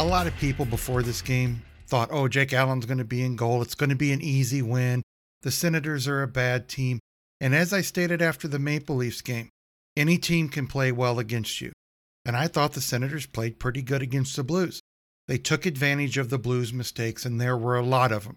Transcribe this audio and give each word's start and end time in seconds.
A 0.00 0.04
lot 0.04 0.26
of 0.26 0.36
people 0.38 0.64
before 0.64 1.02
this 1.02 1.22
game 1.22 1.62
thought, 1.86 2.08
oh, 2.10 2.26
Jake 2.26 2.52
Allen's 2.52 2.86
going 2.86 2.98
to 2.98 3.04
be 3.04 3.22
in 3.22 3.36
goal. 3.36 3.62
It's 3.62 3.74
going 3.74 3.90
to 3.90 3.96
be 3.96 4.12
an 4.12 4.22
easy 4.22 4.62
win. 4.62 5.02
The 5.42 5.50
Senators 5.50 6.08
are 6.08 6.22
a 6.22 6.28
bad 6.28 6.68
team. 6.68 6.98
And 7.40 7.54
as 7.54 7.72
I 7.72 7.82
stated 7.82 8.22
after 8.22 8.48
the 8.48 8.58
Maple 8.58 8.96
Leafs 8.96 9.20
game, 9.20 9.50
any 9.96 10.16
team 10.16 10.48
can 10.48 10.66
play 10.66 10.90
well 10.90 11.18
against 11.18 11.60
you. 11.60 11.72
And 12.24 12.36
I 12.36 12.46
thought 12.46 12.72
the 12.72 12.80
Senators 12.80 13.26
played 13.26 13.58
pretty 13.58 13.82
good 13.82 14.02
against 14.02 14.34
the 14.34 14.42
Blues. 14.42 14.80
They 15.28 15.38
took 15.38 15.66
advantage 15.66 16.18
of 16.18 16.30
the 16.30 16.38
Blues' 16.38 16.72
mistakes, 16.72 17.24
and 17.24 17.40
there 17.40 17.56
were 17.56 17.76
a 17.76 17.84
lot 17.84 18.12
of 18.12 18.24
them. 18.24 18.36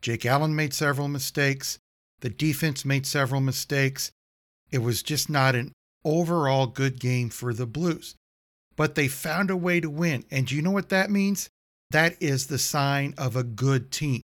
Jake 0.00 0.24
Allen 0.24 0.54
made 0.54 0.72
several 0.72 1.08
mistakes. 1.08 1.78
The 2.20 2.30
defense 2.30 2.84
made 2.84 3.06
several 3.06 3.40
mistakes. 3.40 4.12
It 4.70 4.78
was 4.78 5.02
just 5.02 5.28
not 5.28 5.54
an 5.54 5.72
overall 6.04 6.66
good 6.66 7.00
game 7.00 7.28
for 7.28 7.52
the 7.52 7.66
Blues 7.66 8.14
but 8.76 8.94
they 8.94 9.08
found 9.08 9.50
a 9.50 9.56
way 9.56 9.80
to 9.80 9.90
win. 9.90 10.24
And 10.30 10.46
do 10.46 10.54
you 10.54 10.62
know 10.62 10.70
what 10.70 10.88
that 10.90 11.10
means? 11.10 11.48
That 11.90 12.16
is 12.20 12.46
the 12.46 12.58
sign 12.58 13.14
of 13.18 13.36
a 13.36 13.42
good 13.42 13.90
team. 13.90 14.22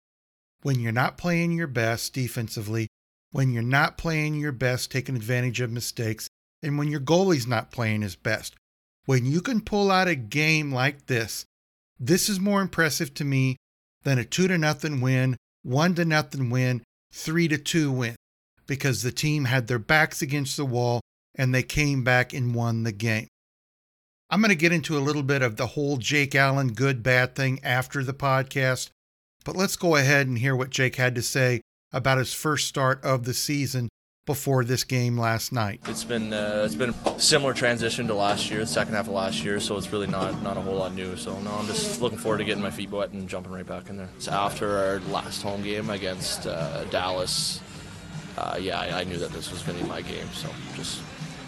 When 0.63 0.81
you're 0.81 0.93
not 0.93 1.19
playing 1.19 1.53
your 1.53 1.67
best 1.67 2.13
defensively, 2.15 2.89
when 3.33 3.53
you're 3.53 3.63
not 3.63 3.99
playing 3.99 4.37
your 4.37 4.53
best, 4.53 4.91
taking 4.91 5.17
advantage 5.17 5.61
of 5.61 5.71
mistakes, 5.71 6.29
and 6.63 6.79
when 6.79 6.89
your 6.89 7.01
goalie's 7.01 7.47
not 7.47 7.71
playing 7.71 8.03
his 8.03 8.17
best. 8.17 8.55
When 9.05 9.25
you 9.25 9.41
can 9.41 9.61
pull 9.61 9.91
out 9.91 10.09
a 10.09 10.15
game 10.15 10.73
like 10.73 11.07
this, 11.07 11.45
this 11.99 12.29
is 12.29 12.41
more 12.41 12.61
impressive 12.61 13.15
to 13.15 13.25
me 13.25 13.57
than 14.03 14.19
a 14.19 14.25
2 14.25 14.49
to 14.49 14.59
nothing 14.59 15.01
win, 15.01 15.37
1 15.63 15.95
to 15.97 16.05
nothing 16.05 16.51
win, 16.51 16.83
3 17.13 17.49
to 17.49 17.59
2 17.59 17.93
win 17.93 18.17
because 18.67 19.03
the 19.03 19.13
team 19.13 19.45
had 19.45 19.67
their 19.67 19.79
backs 19.79 20.23
against 20.23 20.57
the 20.57 20.65
wall 20.65 21.01
and 21.35 21.55
they 21.55 21.63
came 21.63 22.03
back 22.03 22.33
and 22.33 22.55
won 22.55 22.83
the 22.83 22.93
game. 22.93 23.29
I'm 24.29 24.41
going 24.41 24.49
to 24.49 24.57
get 24.57 24.73
into 24.73 24.99
a 24.99 25.01
little 25.01 25.23
bit 25.23 25.43
of 25.43 25.57
the 25.57 25.69
whole 25.69 25.99
Jake 25.99 26.35
Allen 26.35 26.73
good 26.73 27.01
bad 27.03 27.37
thing 27.37 27.61
after 27.63 28.03
the 28.03 28.13
podcast, 28.13 28.91
but 29.45 29.55
let's 29.55 29.77
go 29.77 29.95
ahead 29.95 30.27
and 30.27 30.39
hear 30.39 30.57
what 30.57 30.71
Jake 30.71 30.97
had 30.97 31.15
to 31.15 31.23
say 31.23 31.61
about 31.93 32.19
his 32.19 32.35
first 32.35 32.67
start 32.67 33.05
of 33.05 33.25
the 33.25 33.33
season 33.33 33.89
before 34.27 34.65
this 34.65 34.83
game 34.83 35.17
last 35.17 35.53
night. 35.53 35.81
It's 35.87 36.03
been 36.03 36.33
uh, 36.33 36.63
it's 36.65 36.75
been 36.75 36.93
a 37.05 37.21
similar 37.21 37.55
transition 37.55 38.09
to 38.09 38.15
last 38.15 38.51
year, 38.51 38.59
the 38.59 38.67
second 38.67 38.95
half 38.95 39.07
of 39.07 39.13
last 39.13 39.45
year, 39.45 39.61
so 39.61 39.77
it's 39.77 39.93
really 39.93 40.09
not 40.09 40.43
not 40.43 40.57
a 40.57 40.61
whole 40.61 40.75
lot 40.75 40.93
new. 40.95 41.17
So 41.17 41.39
no, 41.39 41.53
I'm 41.53 41.67
just 41.67 42.03
looking 42.03 42.19
forward 42.19 42.39
to 42.39 42.45
getting 42.45 42.65
my 42.65 42.73
feet 42.73 42.91
wet 42.91 43.13
and 43.13 43.29
jumping 43.29 43.53
right 43.53 43.65
back 43.65 43.89
in 43.91 43.97
there. 43.97 44.11
So 44.19 44.33
after 44.33 44.77
our 44.77 44.99
last 45.13 45.43
home 45.43 45.63
game 45.63 45.89
against 45.91 46.49
uh, 46.49 46.83
Dallas, 46.87 47.61
uh, 48.37 48.59
yeah, 48.61 48.81
I, 48.81 49.03
I 49.03 49.05
knew 49.05 49.19
that 49.19 49.31
this 49.31 49.53
was 49.53 49.63
going 49.63 49.79
to 49.79 49.85
be 49.85 49.89
my 49.89 50.03
game. 50.03 50.27
So 50.35 50.49
just 50.75 51.01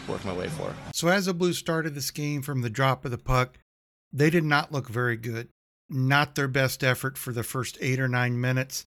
work 0.08 0.24
my 0.24 0.32
way 0.32 0.48
for. 0.48 0.74
So 0.92 1.08
as 1.08 1.26
the 1.26 1.34
Blues 1.34 1.58
started 1.58 1.94
this 1.94 2.10
game 2.10 2.42
from 2.42 2.62
the 2.62 2.70
drop 2.70 3.04
of 3.04 3.10
the 3.10 3.18
puck, 3.18 3.58
they 4.12 4.30
did 4.30 4.44
not 4.44 4.72
look 4.72 4.88
very 4.88 5.16
good. 5.16 5.48
Not 5.90 6.34
their 6.34 6.48
best 6.48 6.84
effort 6.84 7.16
for 7.16 7.32
the 7.32 7.42
first 7.42 7.78
eight 7.80 8.00
or 8.00 8.08
nine 8.08 8.40
minutes. 8.40 8.84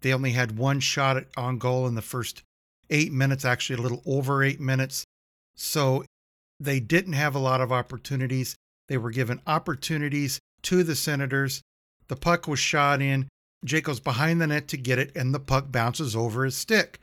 They 0.00 0.12
only 0.12 0.32
had 0.32 0.58
one 0.58 0.80
shot 0.80 1.24
on 1.36 1.58
goal 1.58 1.86
in 1.86 1.94
the 1.94 2.02
first 2.02 2.42
eight 2.88 3.12
minutes, 3.12 3.44
actually 3.44 3.78
a 3.78 3.82
little 3.82 4.02
over 4.06 4.42
eight 4.42 4.60
minutes. 4.60 5.04
So 5.54 6.04
they 6.58 6.80
didn't 6.80 7.12
have 7.12 7.34
a 7.34 7.40
lot 7.40 7.60
of 7.60 7.72
opportunities. 7.72 8.56
They 8.88 8.98
were 8.98 9.10
given 9.10 9.40
opportunities 9.46 10.40
to 10.62 10.82
the 10.82 10.96
Senators. 10.96 11.62
The 12.08 12.16
puck 12.16 12.48
was 12.48 12.58
shot 12.58 13.00
in. 13.00 13.28
Jake 13.64 13.84
goes 13.84 14.00
behind 14.00 14.40
the 14.40 14.46
net 14.46 14.68
to 14.68 14.76
get 14.76 14.98
it, 14.98 15.14
and 15.14 15.32
the 15.32 15.40
puck 15.40 15.70
bounces 15.70 16.16
over 16.16 16.44
his 16.44 16.56
stick. 16.56 16.98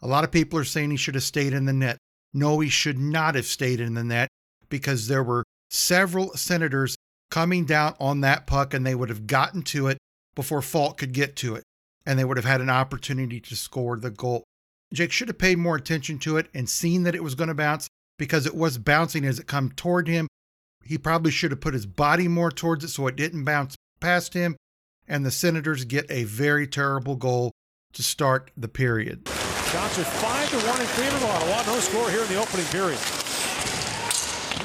A 0.00 0.06
lot 0.06 0.24
of 0.24 0.30
people 0.32 0.58
are 0.58 0.64
saying 0.64 0.90
he 0.90 0.96
should 0.96 1.14
have 1.14 1.24
stayed 1.24 1.52
in 1.52 1.64
the 1.64 1.72
net. 1.72 1.98
No, 2.36 2.60
he 2.60 2.68
should 2.68 2.98
not 2.98 3.34
have 3.34 3.46
stayed 3.46 3.80
in 3.80 3.94
the 3.94 4.04
net 4.04 4.28
because 4.68 5.08
there 5.08 5.24
were 5.24 5.42
several 5.70 6.34
senators 6.34 6.94
coming 7.30 7.64
down 7.64 7.94
on 7.98 8.20
that 8.20 8.46
puck 8.46 8.74
and 8.74 8.84
they 8.84 8.94
would 8.94 9.08
have 9.08 9.26
gotten 9.26 9.62
to 9.62 9.86
it 9.88 9.96
before 10.34 10.60
Faulk 10.60 10.98
could 10.98 11.14
get 11.14 11.34
to 11.36 11.54
it. 11.54 11.64
And 12.04 12.18
they 12.18 12.26
would 12.26 12.36
have 12.36 12.44
had 12.44 12.60
an 12.60 12.68
opportunity 12.68 13.40
to 13.40 13.56
score 13.56 13.96
the 13.96 14.10
goal. 14.10 14.44
Jake 14.92 15.12
should 15.12 15.28
have 15.28 15.38
paid 15.38 15.56
more 15.56 15.76
attention 15.76 16.18
to 16.20 16.36
it 16.36 16.48
and 16.52 16.68
seen 16.68 17.04
that 17.04 17.14
it 17.14 17.24
was 17.24 17.34
going 17.34 17.48
to 17.48 17.54
bounce 17.54 17.88
because 18.18 18.44
it 18.44 18.54
was 18.54 18.76
bouncing 18.76 19.24
as 19.24 19.38
it 19.38 19.46
come 19.46 19.70
toward 19.70 20.06
him. 20.06 20.28
He 20.84 20.98
probably 20.98 21.30
should 21.30 21.52
have 21.52 21.62
put 21.62 21.72
his 21.72 21.86
body 21.86 22.28
more 22.28 22.50
towards 22.50 22.84
it 22.84 22.88
so 22.88 23.06
it 23.06 23.16
didn't 23.16 23.44
bounce 23.44 23.76
past 23.98 24.34
him. 24.34 24.56
And 25.08 25.24
the 25.24 25.30
Senators 25.30 25.86
get 25.86 26.04
a 26.10 26.24
very 26.24 26.66
terrible 26.66 27.16
goal 27.16 27.52
to 27.94 28.02
start 28.02 28.50
the 28.58 28.68
period. 28.68 29.26
Shots 29.72 29.98
are 29.98 30.04
5 30.04 30.50
to 30.50 30.56
1 30.68 30.80
in 30.80 30.86
favor 30.86 31.16
of 31.16 31.24
Ottawa. 31.24 31.62
No 31.66 31.80
score 31.80 32.08
here 32.08 32.22
in 32.22 32.28
the 32.28 32.36
opening 32.36 32.66
period. 32.66 33.00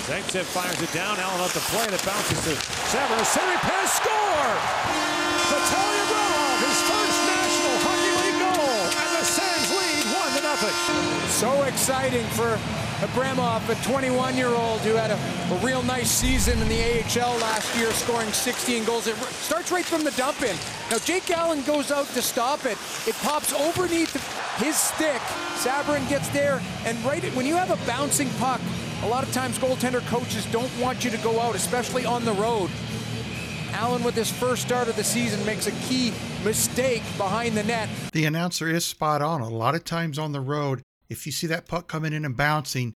Zaitsev 0.06 0.44
fires 0.44 0.80
it 0.82 0.94
down. 0.94 1.18
Allen 1.18 1.42
up 1.42 1.50
the 1.52 1.60
play. 1.74 1.88
That 1.90 2.06
bounces 2.06 2.38
to 2.46 2.54
Sabourin. 2.94 3.20
A 3.20 3.26
center 3.26 3.58
pass. 3.66 3.98
Score! 3.98 5.21
1. 10.64 11.30
So 11.30 11.64
exciting 11.64 12.26
for 12.28 12.60
Abramov, 13.02 13.68
a 13.68 13.84
21 13.84 14.38
year 14.38 14.50
old 14.50 14.80
who 14.82 14.94
had 14.94 15.10
a, 15.10 15.56
a, 15.56 15.66
real 15.66 15.82
nice 15.82 16.12
season 16.12 16.62
in 16.62 16.68
the 16.68 17.02
AHL 17.02 17.36
last 17.38 17.76
year, 17.76 17.92
scoring 17.92 18.32
16 18.32 18.86
goals. 18.86 19.08
It 19.08 19.16
starts 19.16 19.72
right 19.72 19.84
from 19.86 20.04
the 20.04 20.12
dump 20.12 20.42
in. 20.44 20.56
Now, 20.92 21.00
Jake 21.00 21.32
Allen 21.32 21.64
goes 21.64 21.92
out 21.92 22.06
to 22.10 22.22
stop 22.22 22.66
it. 22.66 22.78
It 23.08 23.16
pops 23.24 23.54
underneath 23.54 24.14
his 24.58 24.76
stick. 24.76 25.22
Sabourin 25.56 26.08
gets 26.10 26.30
there, 26.30 26.62
and 26.86 27.04
right 27.04 27.24
when 27.36 27.48
you 27.48 27.56
have 27.56 27.72
a 27.72 27.86
bouncing 27.88 28.30
puck, 28.38 28.62
a 29.02 29.08
lot 29.08 29.24
of 29.24 29.34
times 29.34 29.58
goaltender 29.58 30.06
coaches 30.08 30.46
don't 30.52 30.72
want 30.80 31.04
you 31.04 31.10
to 31.10 31.18
go 31.18 31.40
out, 31.40 31.56
especially 31.56 32.06
on 32.06 32.24
the 32.24 32.34
road. 32.34 32.70
Allen, 33.74 34.04
with 34.04 34.16
his 34.16 34.32
first 34.32 34.62
start 34.62 34.88
of 34.88 34.96
the 34.96 35.04
season, 35.04 35.46
makes 35.46 35.68
a 35.68 35.72
key 35.88 36.14
mistake 36.44 37.04
behind 37.18 37.56
the 37.56 37.64
net. 37.64 37.90
The 38.14 38.26
announcer 38.26 38.70
is 38.70 38.86
spot 38.86 39.22
on. 39.22 39.42
A 39.42 39.50
lot 39.50 39.76
of 39.76 39.84
times 39.84 40.20
on 40.20 40.32
the 40.32 40.42
road, 40.42 40.82
if 41.10 41.26
you 41.26 41.32
see 41.32 41.48
that 41.48 41.68
puck 41.68 41.88
coming 41.88 42.14
in 42.14 42.26
and 42.26 42.38
bouncing, 42.38 42.94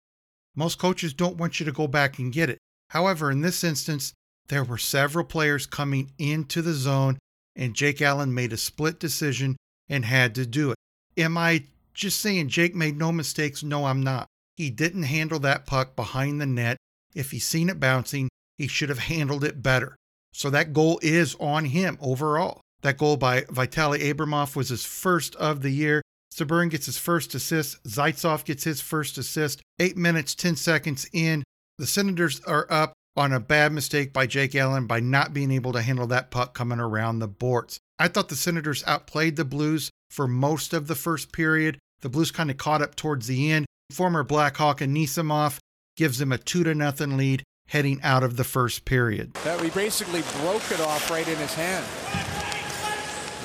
most 0.55 0.79
coaches 0.79 1.15
don't 1.15 1.37
want 1.37 1.61
you 1.61 1.67
to 1.67 1.73
go 1.73 1.87
back 1.87 2.19
and 2.19 2.33
get 2.33 2.51
it. 2.51 2.59
However, 2.91 3.31
in 3.31 3.41
this 3.41 3.65
instance, 3.65 4.13
there 4.49 4.65
were 4.65 4.79
several 4.79 5.25
players 5.25 5.67
coming 5.67 6.13
into 6.19 6.63
the 6.63 6.75
zone, 6.75 7.19
and 7.57 7.75
Jake 7.75 8.03
Allen 8.03 8.35
made 8.35 8.53
a 8.53 8.59
split 8.59 9.01
decision 9.01 9.57
and 9.89 10.05
had 10.05 10.35
to 10.35 10.47
do 10.47 10.71
it. 10.71 10.77
Am 11.17 11.39
I 11.39 11.65
just 11.95 12.21
saying 12.21 12.49
Jake 12.49 12.75
made 12.75 12.97
no 12.97 13.13
mistakes? 13.13 13.63
No, 13.63 13.87
I'm 13.87 14.03
not. 14.03 14.27
He 14.57 14.71
didn't 14.71 15.05
handle 15.05 15.39
that 15.41 15.67
puck 15.67 15.97
behind 15.97 16.41
the 16.41 16.47
net. 16.47 16.77
If 17.15 17.31
he 17.31 17.39
seen 17.39 17.69
it 17.69 17.81
bouncing, 17.81 18.29
he 18.59 18.67
should 18.67 18.89
have 18.89 18.99
handled 18.99 19.45
it 19.45 19.63
better. 19.63 19.97
So 20.33 20.51
that 20.51 20.73
goal 20.73 20.99
is 21.03 21.35
on 21.41 21.67
him 21.67 21.99
overall. 22.01 22.61
That 22.83 22.99
goal 22.99 23.17
by 23.17 23.43
Vitaly 23.43 24.01
Abramov 24.01 24.57
was 24.57 24.71
his 24.71 24.85
first 24.85 25.37
of 25.37 25.63
the 25.63 25.71
year. 25.71 26.03
Sabourin 26.35 26.71
gets 26.71 26.87
his 26.87 26.99
first 26.99 27.35
assist. 27.35 27.83
Zaitsev 27.85 28.45
gets 28.45 28.65
his 28.65 28.81
first 28.81 29.19
assist. 29.19 29.61
Eight 29.79 29.97
minutes, 29.97 30.35
10 30.35 30.57
seconds 30.57 31.09
in. 31.13 31.45
The 31.79 31.87
Senators 31.87 32.41
are 32.45 32.67
up 32.71 32.95
on 33.17 33.33
a 33.33 33.41
bad 33.41 33.73
mistake 33.73 34.13
by 34.13 34.27
Jake 34.27 34.55
Allen 34.55 34.87
by 34.87 35.01
not 35.01 35.35
being 35.35 35.51
able 35.51 35.73
to 35.73 35.83
handle 35.83 36.07
that 36.09 36.31
puck 36.31 36.55
coming 36.55 36.81
around 36.81 37.19
the 37.19 37.29
boards. 37.29 37.79
I 37.99 38.09
thought 38.09 38.31
the 38.31 38.37
Senators 38.37 38.83
outplayed 38.87 39.37
the 39.37 39.45
Blues 39.45 39.91
for 40.11 40.27
most 40.27 40.73
of 40.73 40.87
the 40.87 40.95
first 40.95 41.33
period. 41.33 41.79
The 42.01 42.09
Blues 42.09 42.31
kind 42.31 42.51
of 42.51 42.57
caught 42.57 42.83
up 42.83 42.97
towards 42.97 43.27
the 43.27 43.51
end. 43.51 43.67
Former 43.93 44.25
Blackhawk 44.25 44.81
Anisimov 44.81 45.59
gives 45.97 46.19
them 46.19 46.33
a 46.33 46.39
2 46.39 46.65
to 46.65 46.75
nothing 46.75 47.17
lead 47.17 47.43
heading 47.73 47.99
out 48.03 48.23
of 48.23 48.37
the 48.37 48.45
first 48.45 48.85
period. 48.85 49.33
That 49.45 49.59
we 49.59 49.71
basically 49.71 50.21
broke 50.43 50.71
it 50.71 50.79
off 50.79 51.11
right 51.11 51.27
in 51.27 51.39
his 51.39 51.55
hand. 51.55 51.83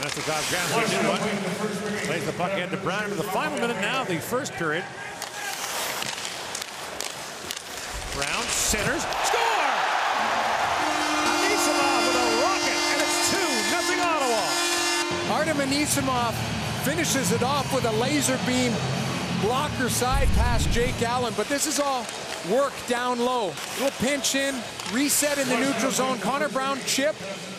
That's 0.01 0.15
the 0.15 0.21
top 0.27 0.43
Graham 0.51 0.67
Plays 2.05 2.25
the 2.25 2.33
puck 2.33 2.51
into 2.59 2.75
Brown 2.75 3.05
into 3.05 3.15
the 3.15 3.23
final 3.23 3.57
minute 3.57 3.79
now, 3.79 4.03
the 4.03 4.19
first 4.19 4.51
period. 4.51 4.83
Brown 8.19 8.43
centers, 8.51 9.03
score! 9.23 9.71
Anisimov 11.31 12.03
with 12.03 12.19
a 12.19 12.27
rocket, 12.43 12.79
and 12.91 12.99
it's 12.99 13.31
2 13.31 13.39
nothing 13.71 13.99
Ottawa. 14.03 14.43
Artem 15.39 15.57
Anisimov 15.63 16.33
finishes 16.83 17.31
it 17.31 17.43
off 17.43 17.73
with 17.73 17.85
a 17.85 17.93
laser 17.93 18.37
beam 18.45 18.73
blocker 19.41 19.87
side 19.87 20.27
past 20.35 20.69
Jake 20.71 21.01
Allen, 21.01 21.33
but 21.37 21.47
this 21.47 21.65
is 21.65 21.79
all 21.79 22.05
work 22.49 22.73
down 22.87 23.19
low. 23.19 23.53
Little 23.79 23.91
pinch 23.99 24.35
in, 24.35 24.55
reset 24.91 25.37
in 25.37 25.47
the 25.49 25.57
neutral 25.59 25.91
zone. 25.91 26.19
Connor 26.19 26.49
Brown 26.49 26.79
chip, 26.85 27.15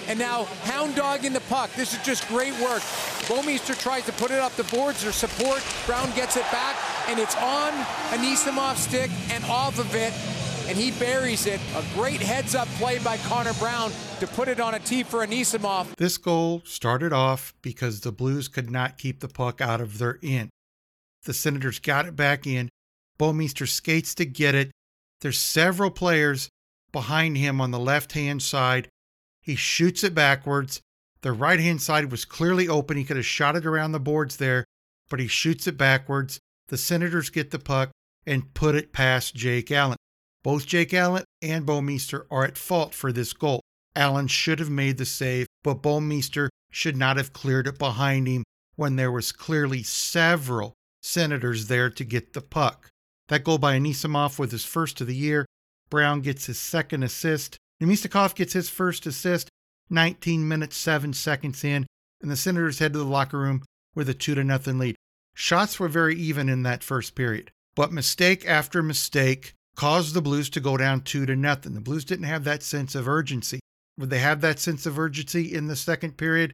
and 0.08 0.18
now 0.18 0.44
hound 0.64 0.94
dog 0.94 1.24
in 1.24 1.32
the 1.32 1.40
puck. 1.42 1.70
This 1.74 1.92
is 1.92 2.02
just 2.02 2.26
great 2.28 2.52
work. 2.60 2.82
Bouwmeester 3.28 3.78
tries 3.78 4.06
to 4.06 4.12
put 4.12 4.30
it 4.30 4.38
up 4.38 4.52
the 4.52 4.64
boards 4.64 5.04
or 5.04 5.12
support. 5.12 5.62
Brown 5.86 6.10
gets 6.16 6.36
it 6.36 6.50
back, 6.50 6.76
and 7.08 7.18
it's 7.18 7.36
on 7.36 7.72
Anisimov 8.10 8.76
stick 8.76 9.10
and 9.30 9.44
off 9.44 9.78
of 9.78 9.94
it, 9.94 10.14
and 10.68 10.78
he 10.78 10.92
buries 10.92 11.46
it. 11.46 11.60
A 11.76 11.84
great 11.94 12.20
heads-up 12.20 12.68
play 12.78 12.98
by 13.00 13.18
Connor 13.18 13.52
Brown 13.54 13.92
to 14.20 14.26
put 14.26 14.48
it 14.48 14.60
on 14.60 14.74
a 14.74 14.78
tee 14.78 15.02
for 15.02 15.26
Anisimov. 15.26 15.94
This 15.96 16.16
goal 16.16 16.62
started 16.64 17.12
off 17.12 17.52
because 17.60 18.00
the 18.00 18.12
Blues 18.12 18.48
could 18.48 18.70
not 18.70 18.96
keep 18.96 19.20
the 19.20 19.28
puck 19.28 19.60
out 19.60 19.80
of 19.80 19.98
their 19.98 20.18
end. 20.22 20.48
The 21.24 21.34
Senators 21.34 21.78
got 21.78 22.06
it 22.06 22.16
back 22.16 22.46
in. 22.46 22.70
Bouwmeester 23.18 23.68
skates 23.68 24.14
to 24.14 24.24
get 24.24 24.54
it. 24.54 24.70
There's 25.20 25.38
several 25.38 25.90
players 25.90 26.48
behind 26.92 27.36
him 27.36 27.60
on 27.60 27.70
the 27.70 27.78
left 27.78 28.12
hand 28.12 28.42
side. 28.42 28.88
He 29.40 29.56
shoots 29.56 30.04
it 30.04 30.14
backwards. 30.14 30.80
The 31.22 31.32
right 31.32 31.58
hand 31.58 31.82
side 31.82 32.10
was 32.10 32.24
clearly 32.24 32.68
open. 32.68 32.96
He 32.96 33.04
could 33.04 33.16
have 33.16 33.26
shot 33.26 33.56
it 33.56 33.66
around 33.66 33.92
the 33.92 34.00
boards 34.00 34.36
there, 34.36 34.64
but 35.08 35.20
he 35.20 35.26
shoots 35.26 35.66
it 35.66 35.76
backwards. 35.76 36.38
The 36.68 36.76
Senators 36.76 37.30
get 37.30 37.50
the 37.50 37.58
puck 37.58 37.90
and 38.26 38.54
put 38.54 38.74
it 38.74 38.92
past 38.92 39.34
Jake 39.34 39.70
Allen. 39.70 39.96
Both 40.44 40.66
Jake 40.66 40.94
Allen 40.94 41.24
and 41.42 41.66
Bouwmeester 41.66 42.26
are 42.30 42.44
at 42.44 42.58
fault 42.58 42.94
for 42.94 43.12
this 43.12 43.32
goal. 43.32 43.60
Allen 43.96 44.28
should 44.28 44.60
have 44.60 44.70
made 44.70 44.98
the 44.98 45.06
save, 45.06 45.46
but 45.64 45.82
Bouwmeester 45.82 46.48
should 46.70 46.96
not 46.96 47.16
have 47.16 47.32
cleared 47.32 47.66
it 47.66 47.78
behind 47.78 48.28
him 48.28 48.44
when 48.76 48.96
there 48.96 49.10
was 49.10 49.32
clearly 49.32 49.82
several 49.82 50.74
Senators 51.02 51.66
there 51.66 51.90
to 51.90 52.04
get 52.04 52.32
the 52.32 52.40
puck. 52.40 52.88
That 53.28 53.44
goal 53.44 53.58
by 53.58 53.78
Anisimov 53.78 54.38
was 54.38 54.52
his 54.52 54.64
first 54.64 55.00
of 55.00 55.06
the 55.06 55.14
year. 55.14 55.46
Brown 55.90 56.20
gets 56.20 56.46
his 56.46 56.58
second 56.58 57.02
assist. 57.02 57.56
Namestnikov 57.80 58.34
gets 58.34 58.54
his 58.54 58.68
first 58.68 59.06
assist 59.06 59.48
19 59.90 60.46
minutes 60.46 60.76
7 60.76 61.12
seconds 61.12 61.62
in, 61.62 61.86
and 62.20 62.30
the 62.30 62.36
Senators 62.36 62.78
head 62.78 62.92
to 62.92 62.98
the 62.98 63.04
locker 63.04 63.38
room 63.38 63.62
with 63.94 64.08
a 64.08 64.14
2 64.14 64.34
to 64.34 64.44
nothing 64.44 64.78
lead. 64.78 64.96
Shots 65.34 65.78
were 65.78 65.88
very 65.88 66.16
even 66.16 66.48
in 66.48 66.62
that 66.64 66.82
first 66.82 67.14
period, 67.14 67.50
but 67.74 67.92
mistake 67.92 68.46
after 68.46 68.82
mistake 68.82 69.54
caused 69.76 70.14
the 70.14 70.22
Blues 70.22 70.50
to 70.50 70.60
go 70.60 70.76
down 70.76 71.02
2 71.02 71.26
to 71.26 71.36
nothing. 71.36 71.74
The 71.74 71.80
Blues 71.80 72.04
didn't 72.04 72.24
have 72.24 72.44
that 72.44 72.62
sense 72.62 72.94
of 72.94 73.08
urgency. 73.08 73.60
Would 73.98 74.10
they 74.10 74.18
have 74.18 74.40
that 74.40 74.58
sense 74.58 74.86
of 74.86 74.98
urgency 74.98 75.54
in 75.54 75.68
the 75.68 75.76
second 75.76 76.16
period? 76.16 76.52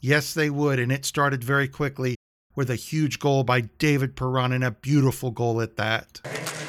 Yes, 0.00 0.34
they 0.34 0.50
would, 0.50 0.78
and 0.78 0.92
it 0.92 1.04
started 1.04 1.42
very 1.42 1.68
quickly 1.68 2.15
with 2.56 2.70
a 2.70 2.74
huge 2.74 3.18
goal 3.18 3.44
by 3.44 3.60
David 3.60 4.16
Perron 4.16 4.50
and 4.50 4.64
a 4.64 4.72
beautiful 4.72 5.30
goal 5.30 5.60
at 5.60 5.76
that. 5.76 6.20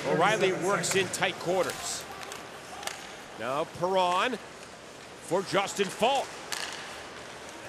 O'Reilly 0.10 0.52
works 0.54 0.96
in 0.96 1.08
tight 1.08 1.40
quarters. 1.40 2.04
Now 3.40 3.66
Perron 3.80 4.38
for 5.22 5.42
Justin 5.44 5.86
Faulk. 5.88 6.28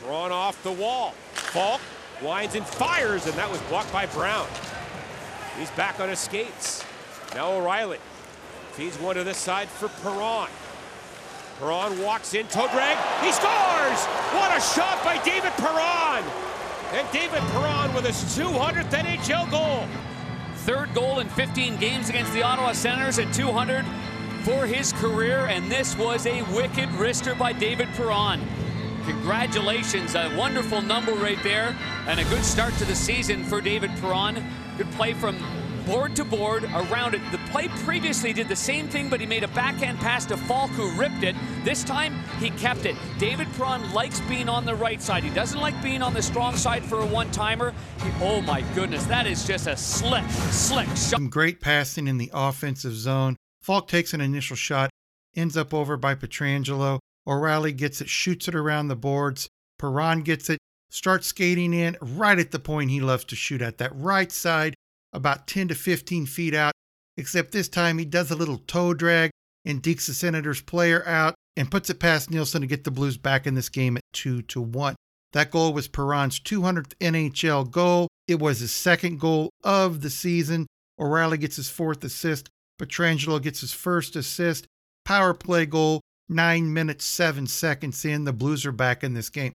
Perron 0.03 0.33
off 0.33 0.63
the 0.63 0.73
wall. 0.73 1.13
Faulk 1.33 1.81
winds 2.23 2.57
and 2.57 2.67
fires, 2.67 3.27
and 3.27 3.35
that 3.35 3.49
was 3.49 3.61
blocked 3.63 3.93
by 3.93 4.07
Brown. 4.07 4.47
He's 5.59 5.71
back 5.73 6.01
on 6.01 6.09
his 6.09 6.19
skates. 6.19 6.85
Now 7.35 7.53
O'Reilly 7.53 7.99
feeds 8.73 8.99
one 8.99 9.17
to 9.17 9.25
the 9.25 9.35
side 9.35 9.69
for 9.69 9.89
Perron. 10.03 10.49
Perron 11.59 12.01
walks 12.03 12.35
in, 12.35 12.47
toe 12.47 12.69
drag. 12.69 12.97
He 13.25 13.33
scores! 13.33 14.05
What 14.35 14.57
a 14.57 14.61
shot 14.61 15.03
by 15.05 15.23
David 15.25 15.53
Perron! 15.53 16.48
And 16.93 17.07
David 17.13 17.41
Perron 17.51 17.93
with 17.95 18.07
his 18.07 18.17
200th 18.37 18.91
NHL 18.91 19.51
goal. 19.51 19.87
Third 20.65 20.93
goal 20.95 21.19
in 21.21 21.29
15 21.29 21.77
games 21.77 22.09
against 22.09 22.33
the 22.33 22.43
Ottawa 22.43 22.73
Senators 22.73 23.19
at 23.19 23.33
200 23.35 23.85
for 24.43 24.67
his 24.67 24.93
career, 24.95 25.47
and 25.47 25.71
this 25.71 25.97
was 25.97 26.27
a 26.27 26.41
wicked 26.55 26.89
wrister 26.91 27.39
by 27.39 27.53
David 27.53 27.89
Perron. 27.89 28.41
Congratulations, 29.05 30.15
a 30.15 30.35
wonderful 30.37 30.81
number 30.81 31.13
right 31.13 31.43
there, 31.43 31.77
and 32.07 32.21
a 32.21 32.25
good 32.25 32.45
start 32.45 32.73
to 32.75 32.87
the 32.87 32.95
season 32.95 33.45
for 33.45 33.61
David 33.61 33.91
Perron. 34.01 34.43
Good 34.79 34.91
play 34.93 35.13
from 35.13 35.37
board 35.89 36.15
to 36.17 36.25
board 36.25 36.65
around 36.65 37.15
it. 37.15 37.23
The 37.33 37.39
play 37.51 37.69
previously 37.69 38.35
did 38.35 38.49
the 38.49 38.57
same 38.57 38.89
thing, 38.89 39.09
but 39.09 39.21
he 39.21 39.27
made 39.27 39.43
a 39.43 39.49
backhand 39.49 39.99
pass 39.99 40.27
to 40.27 40.37
Faulk, 40.37 40.71
who 40.73 40.91
ripped 40.93 41.23
it. 41.23 41.35
This 41.65 41.83
time, 41.83 42.23
he 42.39 42.51
kept 42.51 42.85
it. 42.85 42.95
David 43.19 43.49
Perron 43.55 43.93
likes 43.95 44.21
being 44.23 44.49
on 44.49 44.67
the 44.67 44.75
right 44.75 45.01
side. 45.01 45.25
He 45.25 45.31
doesn't 45.31 45.61
like 45.61 45.81
being 45.83 46.03
on 46.03 46.13
the 46.13 46.21
strong 46.23 46.57
side 46.57 46.85
for 46.85 47.01
a 47.01 47.07
one-timer. 47.07 47.75
Oh 48.21 48.43
my 48.43 48.61
goodness, 48.75 49.05
that 49.07 49.27
is 49.27 49.47
just 49.47 49.67
a 49.67 49.77
slick, 49.77 50.29
slick 50.51 50.87
shot. 50.89 50.99
Some 50.99 51.31
great 51.31 51.61
passing 51.61 52.07
in 52.07 52.19
the 52.19 52.31
offensive 52.35 52.95
zone. 52.95 53.37
Faulk 53.63 53.89
takes 53.89 54.13
an 54.13 54.21
initial 54.21 54.57
shot, 54.57 54.91
ends 55.35 55.57
up 55.57 55.73
over 55.73 55.97
by 55.97 56.15
Pietrangelo. 56.15 56.99
O'Reilly 57.27 57.73
gets 57.73 58.01
it, 58.01 58.09
shoots 58.09 58.47
it 58.47 58.55
around 58.55 58.89
the 58.89 58.97
boards. 58.97 59.49
Perron 59.79 60.21
gets 60.21 60.51
it, 60.51 60.59
starts 60.91 61.29
skating 61.29 61.73
in 61.73 61.97
right 62.01 62.39
at 62.39 62.51
the 62.51 62.59
point 62.59 62.91
he 62.91 63.01
loves 63.01 63.25
to 63.25 63.37
shoot 63.37 63.63
at, 63.63 63.79
that 63.79 63.95
right 63.95 64.33
side 64.33 64.75
about 65.13 65.47
10 65.47 65.69
to 65.69 65.75
15 65.75 66.27
feet 66.27 66.55
out, 66.55 66.73
except 67.17 67.53
this 67.53 67.69
time 67.69 67.99
he 67.99 68.05
does 68.05 68.31
a 68.31 68.37
little 68.37 68.59
toe 68.59 68.95
drag 68.95 69.31
and 69.65 69.83
dekes 69.83 70.07
the 70.07 70.15
Senators 70.15 70.61
player 70.61 71.07
out 71.07 71.35
and 71.57 71.71
puts 71.71 71.91
it 71.91 72.01
past 72.01 72.31
Nilsson 72.31 72.61
to 72.61 72.67
get 72.67 72.85
the 72.85 72.91
Blues 72.91 73.17
back 73.17 73.47
in 73.47 73.55
this 73.55 73.69
game 73.69 73.97
at 73.97 74.03
2 74.13 74.43
to 74.43 74.61
1. 74.61 74.95
That 75.33 75.51
goal 75.51 75.73
was 75.73 75.89
Perron's 75.89 76.41
200th 76.41 76.95
NHL 77.01 77.71
goal. 77.71 78.09
It 78.27 78.39
was 78.39 78.61
his 78.61 78.73
second 78.73 79.21
goal 79.21 79.51
of 79.63 80.01
the 80.01 80.11
season. 80.11 80.67
O'Reilly 80.99 81.39
gets 81.39 81.57
his 81.57 81.69
fourth 81.69 82.03
assist. 82.05 82.49
Pietrangelo 82.81 83.43
gets 83.43 83.61
his 83.61 83.73
first 83.73 84.17
assist. 84.17 84.67
Power 85.05 85.35
play 85.35 85.67
goal, 85.67 86.01
9 86.29 86.73
minutes 86.73 87.05
7 87.05 87.47
seconds 87.47 88.05
in. 88.05 88.25
The 88.25 88.33
Blues 88.33 88.65
are 88.65 88.73
back 88.73 89.05
in 89.05 89.15
this 89.15 89.29
game. 89.29 89.53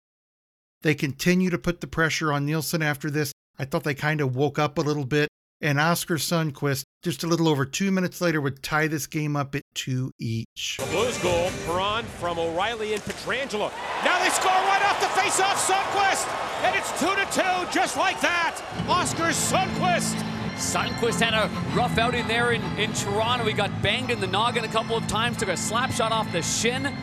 They 0.82 0.96
continue 0.96 1.50
to 1.50 1.58
put 1.58 1.82
the 1.82 1.88
pressure 1.88 2.32
on 2.32 2.46
Nilsson 2.46 2.82
after 2.82 3.12
this. 3.12 3.34
I 3.58 3.66
thought 3.66 3.84
they 3.84 3.94
kind 3.94 4.22
of 4.22 4.36
woke 4.36 4.58
up 4.58 4.78
a 4.78 4.82
little 4.82 5.06
bit 5.06 5.28
and 5.62 5.80
Oscar 5.80 6.16
Sundqvist, 6.16 6.86
just 7.04 7.24
a 7.24 7.28
little 7.28 7.48
over 7.48 7.66
two 7.66 7.92
minutes 7.92 8.22
later, 8.22 8.42
would 8.42 8.64
tie 8.64 8.88
this 8.88 9.08
game 9.08 9.36
up 9.36 9.56
at 9.56 9.64
two 9.74 10.12
each. 10.20 10.78
The 10.80 10.86
Blues 10.86 11.18
goal, 11.20 11.50
Perron 11.66 12.06
from 12.06 12.40
O'Reilly 12.40 12.94
and 12.94 13.02
Pietrangelo. 13.04 13.72
Now 14.04 14.24
they 14.24 14.30
score 14.30 14.52
right 14.52 14.82
off 14.86 15.00
the 15.02 15.08
face-off, 15.20 15.58
Sundqvist, 15.68 16.28
and 16.64 16.76
it's 16.76 16.92
two 17.00 17.16
to 17.16 17.26
two, 17.32 17.74
just 17.74 17.98
like 17.98 18.20
that. 18.22 18.62
Oscar 18.88 19.30
Sundqvist. 19.30 20.16
Sundqvist 20.56 21.22
had 21.22 21.34
a 21.34 21.50
rough 21.74 21.98
outing 21.98 22.28
there 22.28 22.52
in, 22.52 22.62
in 22.78 22.92
Toronto. 22.94 23.46
He 23.46 23.54
got 23.54 23.82
banged 23.82 24.12
in 24.12 24.20
the 24.20 24.28
noggin 24.28 24.66
a 24.66 24.68
couple 24.68 24.98
of 24.98 25.08
times, 25.08 25.38
took 25.38 25.48
a 25.48 25.56
slap 25.56 25.92
shot 25.92 26.12
off 26.12 26.30
the 26.34 26.42
shin. 26.42 26.94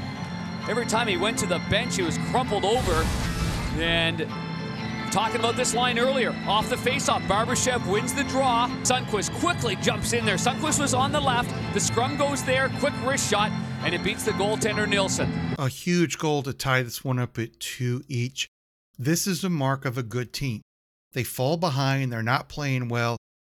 Every 0.68 0.84
time 0.84 1.08
he 1.08 1.16
went 1.16 1.38
to 1.38 1.46
the 1.46 1.58
bench, 1.70 1.96
he 1.96 2.02
was 2.02 2.18
crumpled 2.30 2.64
over. 2.64 3.06
And 3.78 4.26
talking 5.16 5.40
about 5.40 5.56
this 5.56 5.72
line 5.72 5.98
earlier. 5.98 6.36
Off 6.46 6.68
the 6.68 6.76
faceoff, 6.76 7.22
Barbashev 7.22 7.90
wins 7.90 8.12
the 8.12 8.24
draw. 8.24 8.68
Sundqvist 8.82 9.32
quickly 9.40 9.74
jumps 9.76 10.12
in 10.12 10.26
there. 10.26 10.34
Sundqvist 10.34 10.78
was 10.78 10.92
on 10.92 11.10
the 11.10 11.18
left. 11.18 11.50
The 11.72 11.80
scrum 11.80 12.18
goes 12.18 12.44
there, 12.44 12.68
quick 12.80 12.92
wrist 13.02 13.30
shot, 13.30 13.50
and 13.80 13.94
it 13.94 14.04
beats 14.04 14.26
the 14.26 14.32
goaltender 14.32 14.86
Nilsson. 14.86 15.32
A 15.58 15.70
huge 15.70 16.18
goal 16.18 16.42
to 16.42 16.52
tie 16.52 16.82
this 16.82 17.02
one 17.02 17.18
up 17.18 17.38
at 17.38 17.58
two 17.60 18.04
each. 18.08 18.46
This 18.98 19.26
is 19.26 19.42
a 19.42 19.48
mark 19.48 19.86
of 19.86 19.96
a 19.96 20.02
good 20.02 20.34
team. 20.34 20.60
They 21.14 21.24
fall 21.24 21.56
behind, 21.56 22.12
they're 22.12 22.22
not 22.22 22.50
playing 22.50 22.88
well, 22.88 23.16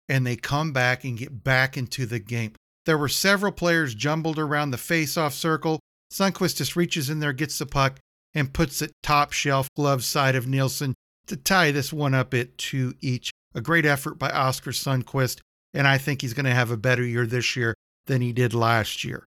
and 0.08 0.24
they 0.24 0.36
come 0.36 0.72
back 0.72 1.02
and 1.02 1.18
get 1.18 1.42
back 1.42 1.76
into 1.76 2.06
the 2.06 2.20
game. 2.20 2.52
There 2.86 2.96
were 2.96 3.08
several 3.08 3.50
players 3.50 3.96
jumbled 3.96 4.38
around 4.38 4.70
the 4.70 4.76
faceoff 4.76 5.32
circle. 5.32 5.80
Sundqvist 6.12 6.58
just 6.58 6.76
reaches 6.76 7.10
in 7.10 7.18
there, 7.18 7.32
gets 7.32 7.58
the 7.58 7.66
puck, 7.66 7.98
and 8.32 8.54
puts 8.54 8.80
it 8.80 8.92
top 9.02 9.32
shelf 9.32 9.68
glove 9.74 10.04
side 10.04 10.36
of 10.36 10.46
Nilsson 10.46 10.94
to 11.28 11.36
tie 11.36 11.70
this 11.70 11.92
one 11.92 12.14
up 12.14 12.34
at 12.34 12.58
two 12.58 12.94
each. 13.00 13.30
A 13.54 13.60
great 13.60 13.86
effort 13.86 14.18
by 14.18 14.30
Oscar 14.30 14.70
Sundqvist, 14.70 15.40
and 15.72 15.86
I 15.86 15.98
think 15.98 16.20
he's 16.20 16.34
going 16.34 16.46
to 16.46 16.54
have 16.54 16.70
a 16.70 16.76
better 16.76 17.04
year 17.04 17.26
this 17.26 17.56
year 17.56 17.74
than 18.06 18.20
he 18.20 18.32
did 18.32 18.54
last 18.54 19.04
year. 19.04 19.24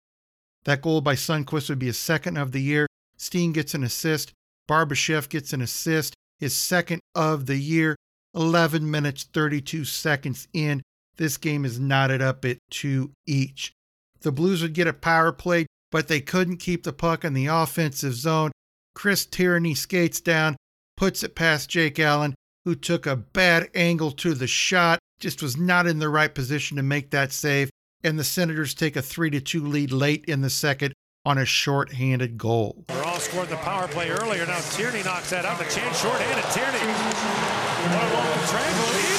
That 0.64 0.82
goal 0.82 1.00
by 1.00 1.14
Sundqvist 1.14 1.68
would 1.68 1.78
be 1.78 1.86
his 1.86 1.98
second 1.98 2.36
of 2.36 2.52
the 2.52 2.62
year. 2.62 2.86
Steen 3.16 3.52
gets 3.52 3.74
an 3.74 3.84
assist. 3.84 4.32
Barbashev 4.68 5.28
gets 5.28 5.52
an 5.52 5.60
assist, 5.60 6.14
his 6.38 6.54
second 6.54 7.00
of 7.14 7.46
the 7.46 7.56
year. 7.56 7.96
11 8.34 8.90
minutes 8.90 9.24
32 9.32 9.84
seconds 9.84 10.48
in. 10.52 10.82
This 11.16 11.36
game 11.38 11.64
is 11.64 11.80
knotted 11.80 12.20
up 12.20 12.44
at 12.44 12.58
two 12.70 13.12
each. 13.26 13.72
The 14.20 14.32
Blues 14.32 14.60
would 14.60 14.74
get 14.74 14.86
a 14.86 14.92
power 14.92 15.32
play, 15.32 15.66
but 15.90 16.08
they 16.08 16.20
couldn't 16.20 16.58
keep 16.58 16.82
the 16.82 16.92
puck 16.92 17.24
in 17.24 17.32
the 17.32 17.46
offensive 17.46 18.14
zone. 18.14 18.52
Chris 18.94 19.24
Tierney 19.24 19.74
skates 19.74 20.20
down, 20.20 20.56
puts 20.96 21.22
it 21.22 21.34
past 21.34 21.70
Jake 21.70 21.98
Allen, 21.98 22.34
who 22.64 22.74
took 22.74 23.06
a 23.06 23.16
bad 23.16 23.68
angle 23.74 24.10
to 24.12 24.34
the 24.34 24.46
shot, 24.46 24.98
just 25.20 25.42
was 25.42 25.56
not 25.56 25.86
in 25.86 25.98
the 25.98 26.08
right 26.08 26.34
position 26.34 26.76
to 26.76 26.82
make 26.82 27.10
that 27.10 27.32
save, 27.32 27.70
and 28.02 28.18
the 28.18 28.24
Senators 28.24 28.74
take 28.74 28.96
a 28.96 29.02
3 29.02 29.40
2 29.40 29.64
lead 29.64 29.92
late 29.92 30.24
in 30.26 30.40
the 30.40 30.50
second 30.50 30.92
on 31.24 31.38
a 31.38 31.44
short-handed 31.44 32.38
goal. 32.38 32.84
They're 32.86 33.02
all 33.04 33.18
scored 33.18 33.48
the 33.48 33.56
power 33.56 33.88
play 33.88 34.10
earlier. 34.10 34.46
Now 34.46 34.60
Tierney 34.60 35.02
knocks 35.02 35.30
that 35.30 35.44
out. 35.44 35.58
The 35.58 35.64
chance 35.64 36.00
short-handed 36.00 36.44
Tierney. 36.52 36.78
One-on-one 36.78 38.48
Triangle. 38.48 39.15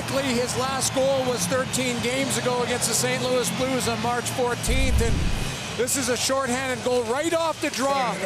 His 0.00 0.56
last 0.56 0.94
goal 0.94 1.22
was 1.24 1.46
13 1.46 2.00
games 2.00 2.38
ago 2.38 2.62
against 2.62 2.88
the 2.88 2.94
St. 2.94 3.22
Louis 3.22 3.48
Blues 3.58 3.86
on 3.86 4.00
March 4.02 4.24
14th, 4.30 4.98
and 5.02 5.14
this 5.76 5.96
is 5.96 6.08
a 6.08 6.16
shorthanded 6.16 6.82
goal 6.86 7.02
right 7.02 7.34
off 7.34 7.60
the 7.60 7.68
draw. 7.70 8.16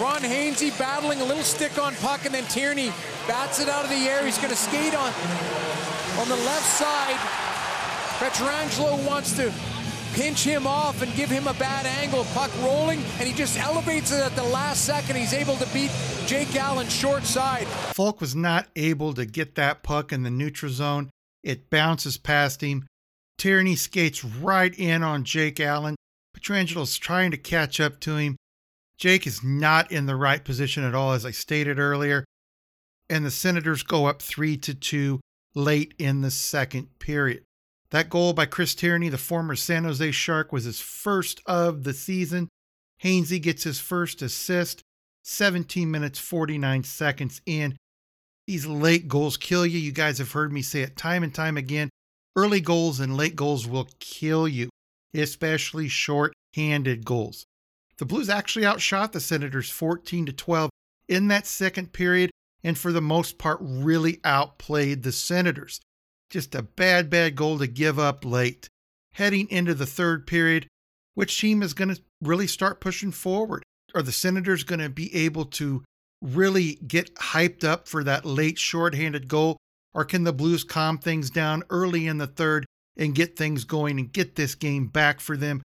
Ron 0.00 0.22
Hainsey 0.22 0.70
battling 0.78 1.20
a 1.20 1.24
little 1.24 1.42
stick 1.42 1.76
on 1.76 1.96
puck, 1.96 2.24
and 2.24 2.32
then 2.32 2.44
Tierney 2.44 2.92
bats 3.26 3.58
it 3.58 3.68
out 3.68 3.82
of 3.82 3.90
the 3.90 3.96
air. 4.08 4.24
He's 4.24 4.38
going 4.38 4.50
to 4.50 4.56
skate 4.56 4.94
on 4.94 5.12
on 6.20 6.28
the 6.28 6.36
left 6.46 6.66
side. 6.66 7.18
Pietrangelo 8.20 9.04
wants 9.04 9.32
to 9.36 9.52
pinch 10.12 10.44
him 10.44 10.66
off 10.66 11.02
and 11.02 11.14
give 11.14 11.30
him 11.30 11.46
a 11.46 11.54
bad 11.54 11.86
angle. 11.86 12.24
Puck 12.32 12.50
rolling, 12.62 12.98
and 13.18 13.28
he 13.28 13.32
just 13.32 13.58
elevates 13.58 14.12
it 14.12 14.20
at 14.20 14.34
the 14.36 14.42
last 14.42 14.84
second. 14.84 15.16
He's 15.16 15.32
able 15.32 15.56
to 15.56 15.66
beat 15.72 15.90
Jake 16.26 16.54
Allen 16.56 16.88
short 16.88 17.24
side. 17.24 17.66
Faulk 17.66 18.20
was 18.20 18.34
not 18.34 18.68
able 18.76 19.14
to 19.14 19.24
get 19.26 19.54
that 19.56 19.82
puck 19.82 20.12
in 20.12 20.22
the 20.22 20.30
neutral 20.30 20.72
zone. 20.72 21.10
It 21.42 21.70
bounces 21.70 22.16
past 22.16 22.60
him. 22.60 22.86
Tierney 23.38 23.74
skates 23.74 24.24
right 24.24 24.78
in 24.78 25.02
on 25.02 25.24
Jake 25.24 25.58
Allen. 25.58 25.96
Pietrangelo's 26.34 26.96
trying 26.96 27.30
to 27.30 27.36
catch 27.36 27.80
up 27.80 28.00
to 28.00 28.16
him. 28.16 28.36
Jake 28.96 29.26
is 29.26 29.42
not 29.42 29.90
in 29.90 30.06
the 30.06 30.16
right 30.16 30.44
position 30.44 30.84
at 30.84 30.94
all, 30.94 31.12
as 31.12 31.26
I 31.26 31.32
stated 31.32 31.78
earlier. 31.78 32.24
And 33.10 33.26
the 33.26 33.30
Senators 33.30 33.82
go 33.82 34.06
up 34.06 34.22
3 34.22 34.56
to 34.58 34.74
2 34.74 35.20
late 35.54 35.94
in 35.98 36.20
the 36.20 36.30
second 36.30 36.98
period. 36.98 37.42
That 37.92 38.08
goal 38.08 38.32
by 38.32 38.46
Chris 38.46 38.74
Tierney, 38.74 39.10
the 39.10 39.18
former 39.18 39.54
San 39.54 39.84
Jose 39.84 40.12
Shark, 40.12 40.50
was 40.50 40.64
his 40.64 40.80
first 40.80 41.42
of 41.44 41.84
the 41.84 41.92
season. 41.92 42.48
Hainsey 43.04 43.38
gets 43.38 43.64
his 43.64 43.80
first 43.80 44.22
assist, 44.22 44.80
17 45.24 45.90
minutes 45.90 46.18
49 46.18 46.84
seconds 46.84 47.42
in. 47.44 47.76
These 48.46 48.64
late 48.64 49.08
goals 49.08 49.36
kill 49.36 49.66
you. 49.66 49.78
You 49.78 49.92
guys 49.92 50.16
have 50.18 50.32
heard 50.32 50.54
me 50.54 50.62
say 50.62 50.80
it 50.80 50.96
time 50.96 51.22
and 51.22 51.34
time 51.34 51.58
again. 51.58 51.90
Early 52.34 52.62
goals 52.62 52.98
and 52.98 53.14
late 53.14 53.36
goals 53.36 53.68
will 53.68 53.88
kill 54.00 54.48
you, 54.48 54.70
especially 55.12 55.88
short-handed 55.88 57.04
goals. 57.04 57.44
The 57.98 58.06
Blues 58.06 58.30
actually 58.30 58.64
outshot 58.64 59.12
the 59.12 59.20
Senators 59.20 59.68
14 59.68 60.24
to 60.24 60.32
12 60.32 60.70
in 61.08 61.28
that 61.28 61.46
second 61.46 61.92
period 61.92 62.30
and 62.64 62.78
for 62.78 62.90
the 62.90 63.02
most 63.02 63.36
part 63.36 63.58
really 63.60 64.18
outplayed 64.24 65.02
the 65.02 65.12
Senators. 65.12 65.78
Just 66.32 66.54
a 66.54 66.62
bad, 66.62 67.10
bad 67.10 67.36
goal 67.36 67.58
to 67.58 67.66
give 67.66 67.98
up 67.98 68.24
late. 68.24 68.66
Heading 69.12 69.50
into 69.50 69.74
the 69.74 69.84
third 69.84 70.26
period, 70.26 70.66
which 71.12 71.38
team 71.38 71.62
is 71.62 71.74
going 71.74 71.94
to 71.94 72.00
really 72.22 72.46
start 72.46 72.80
pushing 72.80 73.12
forward? 73.12 73.62
Are 73.94 74.00
the 74.00 74.12
Senators 74.12 74.64
going 74.64 74.80
to 74.80 74.88
be 74.88 75.14
able 75.14 75.44
to 75.44 75.84
really 76.22 76.76
get 76.86 77.14
hyped 77.16 77.64
up 77.64 77.86
for 77.86 78.02
that 78.04 78.24
late 78.24 78.58
shorthanded 78.58 79.28
goal? 79.28 79.58
Or 79.92 80.06
can 80.06 80.24
the 80.24 80.32
Blues 80.32 80.64
calm 80.64 80.96
things 80.96 81.28
down 81.28 81.64
early 81.68 82.06
in 82.06 82.16
the 82.16 82.26
third 82.26 82.64
and 82.96 83.14
get 83.14 83.36
things 83.36 83.64
going 83.64 84.00
and 84.00 84.10
get 84.10 84.34
this 84.34 84.54
game 84.54 84.86
back 84.86 85.20
for 85.20 85.36
them? 85.36 85.60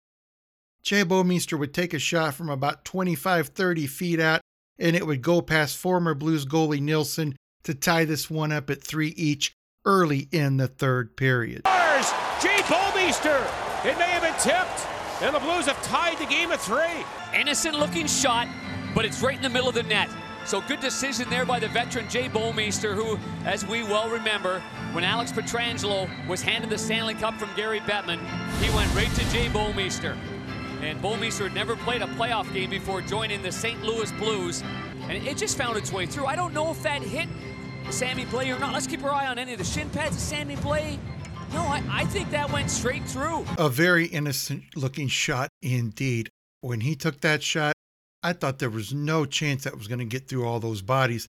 Jay 0.82 1.04
Bouwmeester 1.04 1.58
would 1.58 1.74
take 1.74 1.92
a 1.92 1.98
shot 1.98 2.32
from 2.32 2.48
about 2.48 2.86
25 2.86 3.48
30 3.48 3.86
feet 3.86 4.18
out, 4.18 4.40
and 4.78 4.96
it 4.96 5.06
would 5.06 5.20
go 5.20 5.42
past 5.42 5.76
former 5.76 6.14
Blues 6.14 6.46
goalie 6.46 6.80
Nilsson 6.80 7.36
to 7.64 7.74
tie 7.74 8.06
this 8.06 8.30
one 8.30 8.50
up 8.50 8.70
at 8.70 8.82
three 8.82 9.08
each 9.08 9.52
early 9.84 10.28
in 10.32 10.56
the 10.56 10.68
third 10.68 11.16
period. 11.16 11.62
Jay 12.44 12.60
Bouwmeester. 12.64 13.40
It 13.84 13.96
may 13.98 14.04
have 14.04 14.22
been 14.22 14.34
tipped, 14.40 14.86
and 15.22 15.34
the 15.34 15.40
Blues 15.40 15.66
have 15.66 15.82
tied 15.82 16.18
the 16.18 16.26
game 16.26 16.52
at 16.52 16.60
three. 16.60 17.04
Innocent 17.34 17.78
looking 17.78 18.06
shot, 18.06 18.48
but 18.94 19.04
it's 19.04 19.22
right 19.22 19.36
in 19.36 19.42
the 19.42 19.48
middle 19.48 19.68
of 19.68 19.74
the 19.74 19.82
net. 19.82 20.10
So 20.44 20.60
good 20.60 20.80
decision 20.80 21.30
there 21.30 21.46
by 21.46 21.58
the 21.58 21.68
veteran 21.68 22.08
Jay 22.10 22.28
Bouwmeester, 22.28 22.94
who, 22.94 23.18
as 23.46 23.64
we 23.66 23.82
well 23.82 24.10
remember, 24.10 24.60
when 24.92 25.04
Alex 25.04 25.32
Pietrangelo 25.32 26.08
was 26.28 26.42
handed 26.42 26.68
the 26.68 26.76
Stanley 26.76 27.14
Cup 27.14 27.38
from 27.38 27.48
Gary 27.56 27.80
Bettman, 27.80 28.18
he 28.60 28.74
went 28.76 28.94
right 28.94 29.10
to 29.14 29.30
Jay 29.30 29.48
Bouwmeester. 29.48 30.16
And 30.82 31.00
Bouwmeester 31.00 31.44
had 31.44 31.54
never 31.54 31.76
played 31.76 32.02
a 32.02 32.06
playoff 32.08 32.52
game 32.52 32.68
before 32.68 33.00
joining 33.00 33.40
the 33.40 33.52
St. 33.52 33.82
Louis 33.82 34.12
Blues, 34.12 34.62
and 35.08 35.12
it 35.26 35.38
just 35.38 35.56
found 35.56 35.78
its 35.78 35.90
way 35.92 36.04
through. 36.04 36.26
I 36.26 36.36
don't 36.36 36.52
know 36.52 36.70
if 36.70 36.82
that 36.82 37.02
hit 37.02 37.28
Sammy 37.90 38.24
Blais 38.26 38.54
or 38.54 38.58
not. 38.58 38.72
Let's 38.72 38.86
keep 38.86 39.04
our 39.04 39.12
eye 39.12 39.26
on 39.26 39.38
any 39.38 39.52
of 39.52 39.58
the 39.58 39.64
shin 39.64 39.90
pads 39.90 40.16
of 40.16 40.22
Sammy 40.22 40.56
Blais. 40.56 40.98
No, 41.52 41.60
I, 41.60 41.82
I 41.88 42.04
think 42.06 42.30
that 42.30 42.52
went 42.52 42.70
straight 42.70 43.04
through. 43.04 43.44
A 43.58 43.68
very 43.68 44.06
innocent 44.06 44.64
looking 44.74 45.08
shot 45.08 45.48
indeed. 45.62 46.28
When 46.60 46.80
he 46.80 46.96
took 46.96 47.20
that 47.20 47.42
shot, 47.42 47.74
I 48.22 48.32
thought 48.32 48.58
there 48.58 48.70
was 48.70 48.92
no 48.92 49.24
chance 49.26 49.64
that 49.64 49.76
was 49.76 49.86
going 49.86 49.98
to 50.00 50.04
get 50.04 50.28
through 50.28 50.46
all 50.46 50.58
those 50.58 50.82
bodies. 50.82 51.26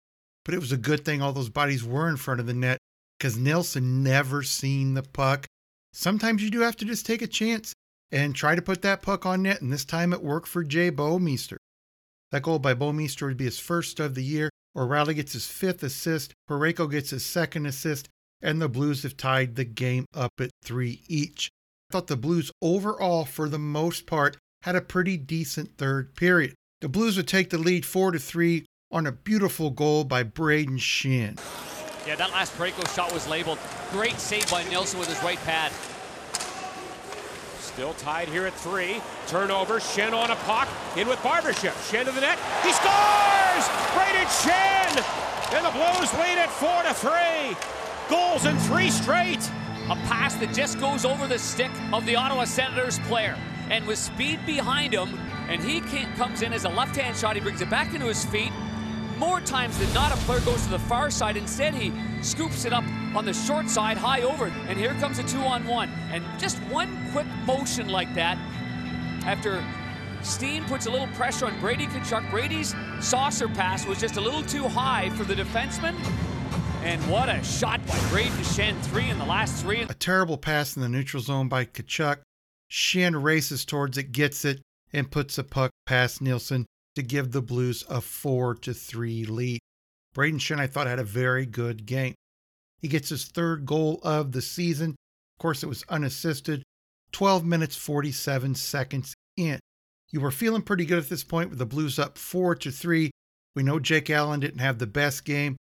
But 0.43 0.55
it 0.55 0.59
was 0.59 0.71
a 0.71 0.77
good 0.77 1.05
thing 1.05 1.21
all 1.21 1.33
those 1.33 1.49
bodies 1.49 1.83
were 1.83 2.09
in 2.09 2.17
front 2.17 2.39
of 2.39 2.47
the 2.47 2.53
net 2.53 2.79
because 3.17 3.37
Nilsson 3.37 4.03
never 4.03 4.43
seen 4.43 4.93
the 4.93 5.03
puck. 5.03 5.45
Sometimes 5.93 6.41
you 6.41 6.49
do 6.49 6.61
have 6.61 6.75
to 6.77 6.85
just 6.85 7.05
take 7.05 7.21
a 7.21 7.27
chance 7.27 7.73
and 8.11 8.35
try 8.35 8.55
to 8.55 8.61
put 8.61 8.81
that 8.81 9.01
puck 9.01 9.25
on 9.25 9.43
net, 9.43 9.61
and 9.61 9.71
this 9.71 9.85
time 9.85 10.13
it 10.13 10.23
worked 10.23 10.47
for 10.47 10.63
Jay 10.63 10.89
Bouwmeester. 10.89 11.57
That 12.31 12.43
goal 12.43 12.59
by 12.59 12.73
Bouwmeester 12.73 13.27
would 13.27 13.37
be 13.37 13.45
his 13.45 13.59
first 13.59 13.99
of 13.99 14.15
the 14.15 14.23
year. 14.23 14.48
O'Reilly 14.75 15.13
gets 15.13 15.33
his 15.33 15.47
fifth 15.47 15.83
assist, 15.83 16.33
Parayko 16.49 16.89
gets 16.89 17.09
his 17.09 17.25
second 17.25 17.65
assist, 17.65 18.07
and 18.41 18.61
the 18.61 18.69
Blues 18.69 19.03
have 19.03 19.17
tied 19.17 19.55
the 19.55 19.65
game 19.65 20.05
up 20.13 20.33
at 20.39 20.51
three 20.63 21.01
each. 21.07 21.49
I 21.89 21.93
thought 21.93 22.07
the 22.07 22.15
Blues 22.15 22.51
overall, 22.61 23.25
for 23.25 23.49
the 23.49 23.59
most 23.59 24.05
part, 24.05 24.37
had 24.63 24.75
a 24.75 24.81
pretty 24.81 25.17
decent 25.17 25.77
third 25.77 26.15
period. 26.15 26.53
The 26.81 26.89
Blues 26.89 27.17
would 27.17 27.27
take 27.27 27.49
the 27.49 27.57
lead 27.57 27.85
four 27.85 28.11
to 28.11 28.19
three 28.19 28.65
on 28.91 29.05
a 29.05 29.11
beautiful 29.11 29.69
goal 29.69 30.03
by 30.03 30.23
Brayden 30.23 30.77
Schenn. 30.77 31.39
Yeah, 32.07 32.15
that 32.15 32.31
last 32.31 32.55
Parayko 32.57 32.93
shot 32.95 33.13
was 33.13 33.27
labeled. 33.27 33.59
Great 33.91 34.17
save 34.19 34.49
by 34.49 34.63
Nilsson 34.65 34.99
with 34.99 35.09
his 35.09 35.21
right 35.23 35.39
pad. 35.39 35.71
Still 37.79 37.93
tied 37.93 38.27
here 38.27 38.45
at 38.45 38.53
three. 38.55 39.01
Turnover. 39.27 39.79
Schenn 39.79 40.11
on 40.11 40.31
a 40.31 40.35
puck. 40.35 40.67
In 40.97 41.07
with 41.07 41.17
Barbashev. 41.19 41.71
Schenn 41.89 42.03
to 42.03 42.11
the 42.11 42.19
net. 42.19 42.37
He 42.61 42.73
scores! 42.73 43.65
Brayden 43.95 44.27
Schenn! 44.27 45.55
And 45.55 45.65
the 45.65 45.71
Blues 45.71 46.13
lead 46.15 46.37
at 46.37 46.49
four 46.49 46.83
to 46.83 46.93
three. 46.93 47.55
Goals 48.09 48.45
in 48.45 48.57
three 48.67 48.91
straight. 48.91 49.49
A 49.89 49.95
pass 50.09 50.35
that 50.35 50.53
just 50.53 50.77
goes 50.81 51.05
over 51.05 51.25
the 51.25 51.39
stick 51.39 51.71
of 51.93 52.05
the 52.05 52.17
Ottawa 52.17 52.43
Senators 52.43 52.99
player. 53.07 53.37
And 53.69 53.87
with 53.87 53.97
speed 53.97 54.45
behind 54.45 54.93
him, 54.93 55.17
and 55.47 55.63
he 55.63 55.79
comes 56.17 56.41
in 56.41 56.51
as 56.51 56.65
a 56.65 56.69
left-hand 56.69 57.15
shot. 57.15 57.35
He 57.35 57.41
brings 57.41 57.61
it 57.61 57.69
back 57.69 57.93
into 57.93 58.07
his 58.07 58.25
feet. 58.25 58.51
More 59.19 59.41
times 59.41 59.77
than 59.77 59.93
not, 59.93 60.13
a 60.13 60.17
player 60.21 60.39
goes 60.39 60.63
to 60.63 60.69
the 60.69 60.79
far 60.79 61.11
side. 61.11 61.35
Instead, 61.35 61.75
he 61.75 61.91
scoops 62.23 62.63
it 62.63 62.71
up 62.71 62.85
on 63.13 63.25
the 63.25 63.33
short 63.33 63.69
side, 63.69 63.97
high 63.97 64.21
over. 64.21 64.45
And 64.45 64.79
here 64.79 64.93
comes 64.95 65.19
a 65.19 65.23
two-on-one. 65.23 65.89
And 66.11 66.23
just 66.39 66.57
one 66.63 67.11
quick 67.11 67.27
motion 67.45 67.89
like 67.89 68.13
that, 68.15 68.37
after 69.25 69.61
Steen 70.21 70.65
puts 70.65 70.85
a 70.85 70.91
little 70.91 71.07
pressure 71.07 71.45
on 71.45 71.59
Brady 71.59 71.87
Tkachuk. 71.87 72.29
Brady's 72.29 72.75
saucer 72.99 73.47
pass 73.47 73.85
was 73.85 73.99
just 73.99 74.17
a 74.17 74.21
little 74.21 74.43
too 74.43 74.67
high 74.67 75.09
for 75.11 75.23
the 75.23 75.33
defenseman. 75.33 75.95
And 76.83 77.01
what 77.09 77.29
a 77.29 77.43
shot 77.43 77.85
by 77.85 77.93
Brayden 78.09 78.43
Schenn, 78.43 78.79
three 78.83 79.09
in 79.09 79.17
the 79.17 79.25
last 79.25 79.61
three. 79.61 79.81
A 79.81 79.93
terrible 79.93 80.37
pass 80.37 80.75
in 80.75 80.81
the 80.81 80.89
neutral 80.89 81.21
zone 81.21 81.47
by 81.47 81.65
Tkachuk. 81.65 82.19
Schenn 82.71 83.21
races 83.21 83.65
towards 83.65 83.97
it, 83.97 84.11
gets 84.11 84.45
it, 84.45 84.61
and 84.93 85.09
puts 85.09 85.37
a 85.37 85.43
puck 85.43 85.71
past 85.85 86.21
Nilsson 86.21 86.65
to 86.99 87.07
give 87.07 87.31
the 87.31 87.41
Blues 87.41 87.85
a 87.89 88.01
4 88.01 88.55
to 88.55 88.73
3 88.73 89.25
lead. 89.25 89.59
Brayden 90.15 90.39
Schenn, 90.39 90.59
I 90.59 90.67
thought, 90.67 90.87
had 90.87 90.99
a 90.99 91.03
very 91.03 91.45
good 91.45 91.85
game. 91.85 92.13
He 92.81 92.87
gets 92.87 93.09
his 93.09 93.25
third 93.25 93.65
goal 93.65 93.99
of 94.03 94.31
the 94.31 94.41
season. 94.41 94.91
Of 94.91 95.41
course, 95.41 95.63
it 95.63 95.69
was 95.69 95.83
unassisted. 95.89 96.63
12 97.11 97.45
minutes 97.45 97.75
47 97.75 98.55
seconds 98.55 99.13
in. 99.37 99.59
You 100.11 100.21
were 100.21 100.31
feeling 100.31 100.61
pretty 100.61 100.85
good 100.85 100.99
at 100.99 101.09
this 101.09 101.23
point 101.23 101.49
with 101.49 101.59
the 101.59 101.65
Blues 101.65 101.97
up 101.99 102.17
4 102.17 102.55
to 102.55 102.71
3. 102.71 103.11
We 103.55 103.63
know 103.63 103.79
Jake 103.79 104.09
Allen 104.09 104.39
didn't 104.39 104.59
have 104.59 104.79
the 104.79 104.87
best 104.87 105.25
game, 105.25 105.55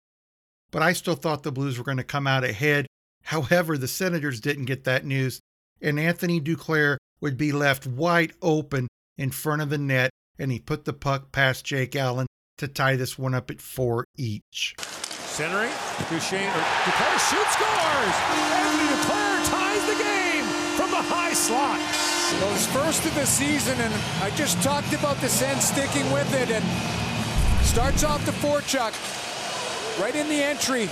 but 0.71 0.83
I 0.83 0.93
still 0.93 1.15
thought 1.15 1.43
the 1.43 1.53
Blues 1.53 1.79
were 1.79 1.85
going 1.85 1.97
to 1.99 2.05
come 2.05 2.27
out 2.27 2.45
ahead. 2.45 2.87
However, 3.25 3.77
the 3.77 3.89
Senators 3.89 4.41
didn't 4.41 4.67
get 4.67 4.85
that 4.85 5.05
news, 5.05 5.41
and 5.81 5.99
Anthony 5.99 6.41
Duclair 6.41 6.97
would 7.21 7.37
be 7.37 7.53
left 7.53 7.87
wide 7.87 8.33
open 8.43 8.89
in 9.17 9.31
front 9.31 9.63
of 9.63 9.71
the 9.71 9.79
net, 9.79 10.11
and 10.39 10.53
he 10.53 10.59
put 10.59 10.85
the 10.85 10.93
puck 10.93 11.33
past 11.33 11.65
Jake 11.65 11.97
Allen 11.97 12.27
to 12.59 12.69
tie 12.69 12.97
this 12.97 13.19
one 13.19 13.35
up 13.35 13.51
at 13.51 13.61
four 13.61 14.05
each. 14.17 14.75
Centering, 14.79 15.71
Duchesne, 16.11 16.51
Duclair 16.51 17.19
shoots, 17.31 17.53
scores! 17.55 18.17
Anthony 18.55 18.89
Duclair 18.91 19.49
ties 19.49 19.87
the 19.87 20.03
game 20.03 20.45
from 20.77 20.91
the 20.91 21.03
high 21.03 21.33
slot. 21.33 21.79
Those 22.41 22.67
first 22.67 23.07
of 23.07 23.15
the 23.15 23.25
season, 23.25 23.81
and 23.81 23.95
I 24.23 24.31
just 24.37 24.63
talked 24.63 24.93
about 24.93 25.17
the 25.19 25.29
Sens 25.29 25.65
sticking 25.65 26.11
with 26.13 26.33
it, 26.35 26.51
and 26.51 26.65
starts 27.65 28.05
off 28.05 28.25
the 28.27 28.33
forecheck, 28.33 28.93
right 30.01 30.15
in 30.15 30.29
the 30.29 30.43
entry. 30.43 30.87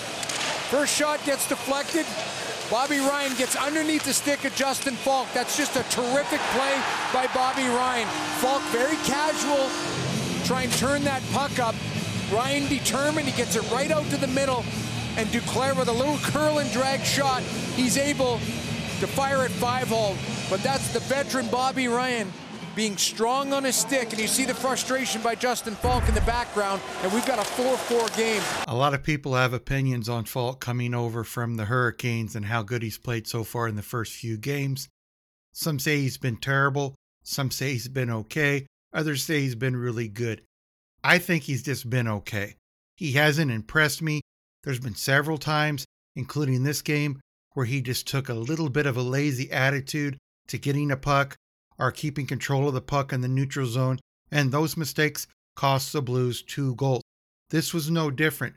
First 0.70 0.96
shot 0.96 1.22
gets 1.24 1.48
deflected, 1.48 2.06
Bobby 2.70 2.98
Ryan 2.98 3.32
gets 3.36 3.54
underneath 3.54 4.02
the 4.02 4.12
stick 4.12 4.44
of 4.44 4.54
Justin 4.56 4.94
Faulk. 4.94 5.28
That's 5.32 5.56
just 5.56 5.76
a 5.76 5.84
terrific 5.84 6.40
play 6.50 6.82
by 7.12 7.28
Bobby 7.32 7.62
Ryan. 7.62 8.08
Faulk 8.40 8.62
very 8.64 8.96
casual, 9.04 9.70
try 10.44 10.62
and 10.62 10.72
turn 10.72 11.04
that 11.04 11.22
puck 11.32 11.60
up. 11.60 11.76
Ryan 12.32 12.68
determined, 12.68 13.28
he 13.28 13.36
gets 13.36 13.54
it 13.54 13.70
right 13.70 13.92
out 13.92 14.04
to 14.10 14.16
the 14.16 14.26
middle. 14.26 14.64
and 15.16 15.28
Duclair 15.28 15.76
with 15.76 15.88
a 15.88 15.92
little 15.92 16.18
curl 16.18 16.58
and 16.58 16.70
drag 16.72 17.00
shot, 17.00 17.42
he's 17.74 17.96
able 17.96 18.38
to 19.00 19.06
fire 19.06 19.42
at 19.42 19.50
five 19.52 19.88
hole. 19.88 20.16
But 20.50 20.62
that's 20.62 20.92
the 20.92 21.00
veteran 21.00 21.48
Bobby 21.48 21.88
Ryan 21.88 22.32
being 22.76 22.96
strong 22.98 23.54
on 23.54 23.64
his 23.64 23.74
stick, 23.74 24.10
and 24.10 24.20
you 24.20 24.28
see 24.28 24.44
the 24.44 24.54
frustration 24.54 25.22
by 25.22 25.34
Justin 25.34 25.74
Faulk 25.74 26.06
in 26.08 26.14
the 26.14 26.20
background, 26.20 26.82
and 27.02 27.12
we've 27.12 27.26
got 27.26 27.38
a 27.38 27.42
4-4 27.42 28.16
game. 28.16 28.42
A 28.68 28.76
lot 28.76 28.92
of 28.92 29.02
people 29.02 29.34
have 29.34 29.54
opinions 29.54 30.10
on 30.10 30.26
Faulk 30.26 30.60
coming 30.60 30.94
over 30.94 31.24
from 31.24 31.56
the 31.56 31.64
Hurricanes 31.64 32.36
and 32.36 32.44
how 32.44 32.62
good 32.62 32.82
he's 32.82 32.98
played 32.98 33.26
so 33.26 33.42
far 33.42 33.66
in 33.66 33.76
the 33.76 33.82
first 33.82 34.12
few 34.12 34.36
games. 34.36 34.88
Some 35.52 35.78
say 35.78 36.02
he's 36.02 36.18
been 36.18 36.36
terrible, 36.36 36.94
some 37.24 37.50
say 37.50 37.72
he's 37.72 37.88
been 37.88 38.10
okay, 38.10 38.66
others 38.92 39.24
say 39.24 39.40
he's 39.40 39.54
been 39.54 39.74
really 39.74 40.08
good. 40.08 40.42
I 41.02 41.18
think 41.18 41.44
he's 41.44 41.62
just 41.62 41.88
been 41.88 42.06
okay. 42.06 42.56
He 42.96 43.12
hasn't 43.12 43.50
impressed 43.50 44.02
me. 44.02 44.20
There's 44.64 44.80
been 44.80 44.94
several 44.94 45.38
times, 45.38 45.86
including 46.14 46.62
this 46.62 46.82
game, 46.82 47.20
where 47.54 47.64
he 47.64 47.80
just 47.80 48.06
took 48.06 48.28
a 48.28 48.34
little 48.34 48.68
bit 48.68 48.84
of 48.84 48.98
a 48.98 49.02
lazy 49.02 49.50
attitude 49.50 50.18
to 50.48 50.58
getting 50.58 50.90
a 50.90 50.96
puck 50.96 51.36
are 51.78 51.92
keeping 51.92 52.26
control 52.26 52.68
of 52.68 52.74
the 52.74 52.80
puck 52.80 53.12
in 53.12 53.20
the 53.20 53.28
neutral 53.28 53.66
zone, 53.66 53.98
and 54.30 54.50
those 54.50 54.76
mistakes 54.76 55.26
cost 55.54 55.92
the 55.92 56.02
Blues 56.02 56.42
two 56.42 56.74
goals. 56.74 57.02
This 57.50 57.72
was 57.72 57.90
no 57.90 58.10
different. 58.10 58.56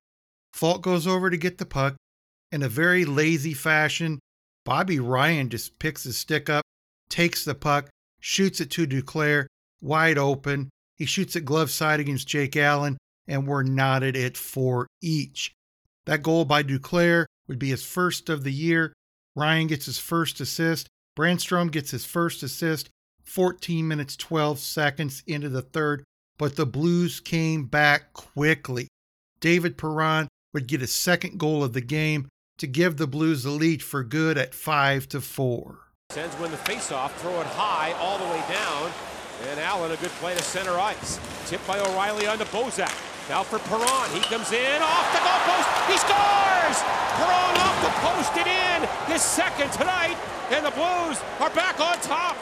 Faulk 0.53 0.81
goes 0.81 1.05
over 1.05 1.29
to 1.29 1.37
get 1.37 1.57
the 1.57 1.65
puck. 1.65 1.95
In 2.51 2.63
a 2.63 2.69
very 2.69 3.05
lazy 3.05 3.53
fashion, 3.53 4.19
Bobby 4.65 4.99
Ryan 4.99 5.49
just 5.49 5.77
picks 5.79 6.03
his 6.03 6.17
stick 6.17 6.49
up, 6.49 6.63
takes 7.09 7.45
the 7.45 7.55
puck, 7.55 7.89
shoots 8.19 8.59
it 8.59 8.71
to 8.71 8.87
Duclair, 8.87 9.45
wide 9.81 10.17
open. 10.17 10.69
He 10.97 11.05
shoots 11.05 11.35
it 11.35 11.45
glove 11.45 11.69
side 11.69 11.99
against 11.99 12.27
Jake 12.27 12.57
Allen, 12.57 12.97
and 13.27 13.47
we're 13.47 13.63
knotted 13.63 14.17
at 14.17 14.35
four 14.35 14.87
each. 15.01 15.51
That 16.05 16.23
goal 16.23 16.45
by 16.45 16.63
Duclair 16.63 17.25
would 17.47 17.59
be 17.59 17.69
his 17.69 17.85
first 17.85 18.29
of 18.29 18.43
the 18.43 18.51
year. 18.51 18.93
Ryan 19.35 19.67
gets 19.67 19.85
his 19.85 19.99
first 19.99 20.41
assist. 20.41 20.87
Brannstrom 21.15 21.71
gets 21.71 21.91
his 21.91 22.05
first 22.05 22.43
assist. 22.43 22.89
14 23.29 23.87
minutes 23.87 24.15
12 24.15 24.59
seconds 24.59 25.23
into 25.27 25.49
the 25.49 25.61
third, 25.61 26.03
but 26.37 26.55
the 26.55 26.65
Blues 26.65 27.19
came 27.19 27.65
back 27.65 28.13
quickly. 28.13 28.87
David 29.39 29.77
Perron 29.77 30.27
would 30.53 30.67
get 30.67 30.81
his 30.81 30.91
second 30.91 31.37
goal 31.37 31.63
of 31.63 31.73
the 31.73 31.81
game 31.81 32.27
to 32.57 32.67
give 32.67 32.97
the 32.97 33.07
Blues 33.07 33.43
the 33.43 33.51
lead 33.51 33.83
for 33.83 34.03
good 34.03 34.37
at 34.37 34.53
5 34.53 35.07
to 35.09 35.21
4. 35.21 35.79
Sens 36.11 36.37
win 36.39 36.49
the 36.49 36.57
faceoff, 36.57 37.11
throw 37.21 37.39
it 37.39 37.47
high 37.47 37.93
all 37.99 38.17
the 38.17 38.25
way 38.25 38.41
down. 38.49 38.91
And 39.47 39.59
Allen, 39.59 39.91
a 39.91 39.95
good 39.97 40.11
play 40.19 40.35
to 40.35 40.43
center 40.43 40.77
ice. 40.79 41.19
Tipped 41.45 41.65
by 41.67 41.79
O'Reilly 41.79 42.27
on 42.27 42.39
to 42.39 42.45
Bozak. 42.45 42.91
Now 43.29 43.43
for 43.43 43.59
Perron. 43.59 44.09
He 44.11 44.19
comes 44.21 44.51
in 44.51 44.81
off 44.81 45.05
the 45.13 45.21
goalpost. 45.21 45.69
He 45.85 45.95
scores! 46.01 46.81
Perron 47.13 47.55
off 47.61 47.77
the 47.85 47.93
post 48.01 48.33
and 48.35 48.49
in. 48.49 49.13
His 49.13 49.21
second 49.21 49.71
tonight. 49.71 50.17
And 50.49 50.65
the 50.65 50.71
Blues 50.71 51.21
are 51.39 51.51
back 51.51 51.79
on 51.79 51.95
top. 52.01 52.35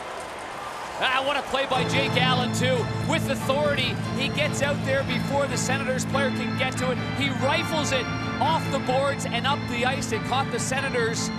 Ah, 1.00 1.24
what 1.27 1.38
a 1.38 1.44
play 1.44 1.68
by 1.68 1.88
Jake 1.89 2.18
Allen, 2.18 2.51
too. 2.54 2.84
With 3.08 3.30
authority, 3.30 3.94
he 4.18 4.30
gets 4.30 4.63
out 4.63 4.84
there 4.84 5.04
before 5.04 5.46
the 5.46 5.56
Senators 5.56 6.06
player 6.06 6.32
can 6.32 6.58
get 6.58 6.75
to 6.77 6.89
it. 6.89 6.98
He 7.20 7.30
rifles 7.46 7.92
it 7.92 8.04
off 8.42 8.66
the 8.72 8.80
boards 8.80 9.27
and 9.27 9.46
up 9.46 9.60
the 9.70 9.86
ice. 9.86 10.12
It 10.12 10.24
caught 10.24 10.51
the 10.51 10.60
Senators 10.60 11.30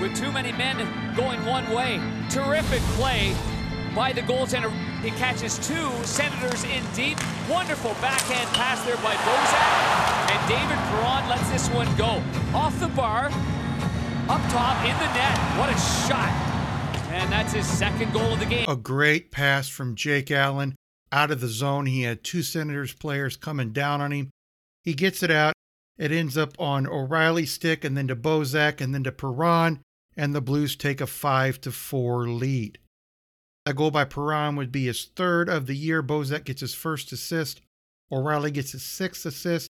with 0.00 0.16
too 0.16 0.32
many 0.32 0.50
men 0.52 0.78
going 1.14 1.44
one 1.44 1.68
way. 1.74 2.00
Terrific 2.30 2.80
play 2.96 3.36
by 3.94 4.14
the 4.14 4.22
goaltender. 4.22 4.72
He 5.02 5.10
catches 5.10 5.58
two 5.58 5.90
Senators 6.04 6.64
in 6.64 6.82
deep. 6.94 7.18
Wonderful 7.50 7.92
backhand 8.00 8.48
pass 8.56 8.82
there 8.86 8.96
by 8.96 9.14
Bozak. 9.28 10.32
And 10.32 10.48
David 10.48 10.78
Perron 10.88 11.28
lets 11.28 11.50
this 11.50 11.68
one 11.68 11.94
go. 11.96 12.22
Off 12.56 12.78
the 12.80 12.88
bar, 12.88 13.26
up 14.28 14.40
top 14.50 14.82
in 14.88 14.96
the 14.96 15.12
net. 15.12 15.36
What 15.58 15.68
a 15.68 15.78
shot 16.08 16.45
and 17.16 17.32
that's 17.32 17.52
his 17.52 17.66
second 17.66 18.12
goal 18.12 18.34
of 18.34 18.38
the 18.38 18.46
game. 18.46 18.66
A 18.68 18.76
great 18.76 19.30
pass 19.30 19.68
from 19.68 19.94
Jake 19.94 20.30
Allen 20.30 20.76
out 21.10 21.30
of 21.30 21.40
the 21.40 21.48
zone. 21.48 21.86
He 21.86 22.02
had 22.02 22.22
two 22.22 22.42
Senators 22.42 22.92
players 22.92 23.36
coming 23.36 23.72
down 23.72 24.00
on 24.00 24.12
him. 24.12 24.30
He 24.82 24.94
gets 24.94 25.22
it 25.22 25.30
out. 25.30 25.54
It 25.96 26.12
ends 26.12 26.36
up 26.36 26.52
on 26.60 26.86
O'Reilly's 26.86 27.52
stick 27.52 27.84
and 27.84 27.96
then 27.96 28.08
to 28.08 28.16
Bozak 28.16 28.82
and 28.82 28.94
then 28.94 29.02
to 29.04 29.12
Perron, 29.12 29.80
and 30.14 30.34
the 30.34 30.42
Blues 30.42 30.76
take 30.76 31.00
a 31.00 31.06
5 31.06 31.60
to 31.62 31.72
4 31.72 32.28
lead. 32.28 32.78
A 33.64 33.72
goal 33.72 33.90
by 33.90 34.04
Perron 34.04 34.54
would 34.56 34.70
be 34.70 34.84
his 34.84 35.06
third 35.16 35.48
of 35.48 35.66
the 35.66 35.74
year. 35.74 36.02
Bozak 36.02 36.44
gets 36.44 36.60
his 36.60 36.74
first 36.74 37.12
assist. 37.12 37.62
O'Reilly 38.12 38.50
gets 38.50 38.72
his 38.72 38.84
sixth 38.84 39.24
assist. 39.24 39.68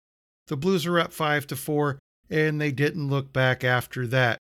The 0.47 0.57
Blues 0.57 0.87
are 0.87 0.99
up 0.99 1.13
5 1.13 1.49
to 1.49 1.57
4, 1.57 1.99
and 2.31 2.61
they 2.61 2.71
didn't 2.71 3.11
look 3.11 3.33
back 3.33 3.65
after 3.65 4.07
that. 4.07 4.39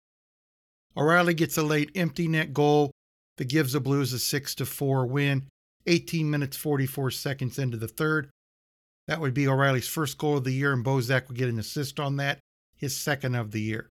O'Reilly 0.96 1.34
gets 1.34 1.58
a 1.58 1.62
late 1.62 1.90
empty 1.94 2.26
net 2.26 2.54
goal 2.54 2.90
that 3.36 3.48
gives 3.48 3.72
the 3.74 3.80
Blues 3.80 4.12
a 4.12 4.18
6 4.18 4.54
to 4.54 4.66
4 4.66 5.06
win, 5.06 5.46
18 5.86 6.30
minutes 6.30 6.56
44 6.56 7.10
seconds 7.10 7.58
into 7.58 7.76
the 7.76 7.88
third. 7.88 8.30
That 9.06 9.20
would 9.20 9.34
be 9.34 9.46
O'Reilly's 9.46 9.88
first 9.88 10.18
goal 10.18 10.38
of 10.38 10.44
the 10.44 10.52
year, 10.52 10.72
and 10.72 10.84
Bozak 10.84 11.28
would 11.28 11.36
get 11.36 11.48
an 11.48 11.58
assist 11.58 12.00
on 12.00 12.16
that, 12.16 12.38
his 12.76 12.96
second 12.96 13.34
of 13.34 13.50
the 13.50 13.60
year. 13.60 13.88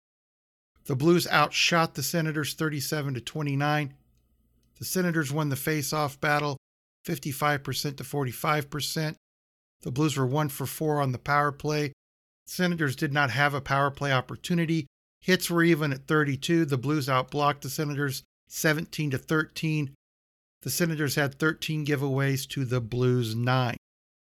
The 0.85 0.95
Blues 0.95 1.27
outshot 1.27 1.95
the 1.95 2.03
Senators 2.03 2.53
37 2.53 3.13
to 3.15 3.21
29. 3.21 3.93
The 4.77 4.85
Senators 4.85 5.31
won 5.31 5.49
the 5.49 5.55
face-off 5.55 6.19
battle 6.19 6.57
55% 7.07 7.97
to 7.97 8.03
45%. 8.03 9.15
The 9.81 9.91
Blues 9.91 10.17
were 10.17 10.25
1 10.25 10.49
for 10.49 10.65
4 10.65 11.01
on 11.01 11.11
the 11.11 11.17
power 11.17 11.51
play. 11.51 11.87
The 11.87 12.53
Senators 12.53 12.95
did 12.95 13.13
not 13.13 13.29
have 13.31 13.53
a 13.53 13.61
power 13.61 13.89
play 13.89 14.11
opportunity 14.11 14.87
Hits 15.29 15.47
were 15.47 15.61
even 15.61 15.93
at 15.93 16.07
32. 16.07 16.65
The 16.65 16.75
Blues 16.75 17.07
outblocked 17.07 17.61
the 17.61 17.69
Senators 17.69 18.23
17 18.47 19.11
to 19.11 19.19
13. 19.19 19.93
The 20.63 20.71
Senators 20.71 21.13
had 21.13 21.35
13 21.35 21.85
giveaways 21.85 22.49
to 22.49 22.65
the 22.65 22.81
Blues 22.81 23.35
9. 23.35 23.77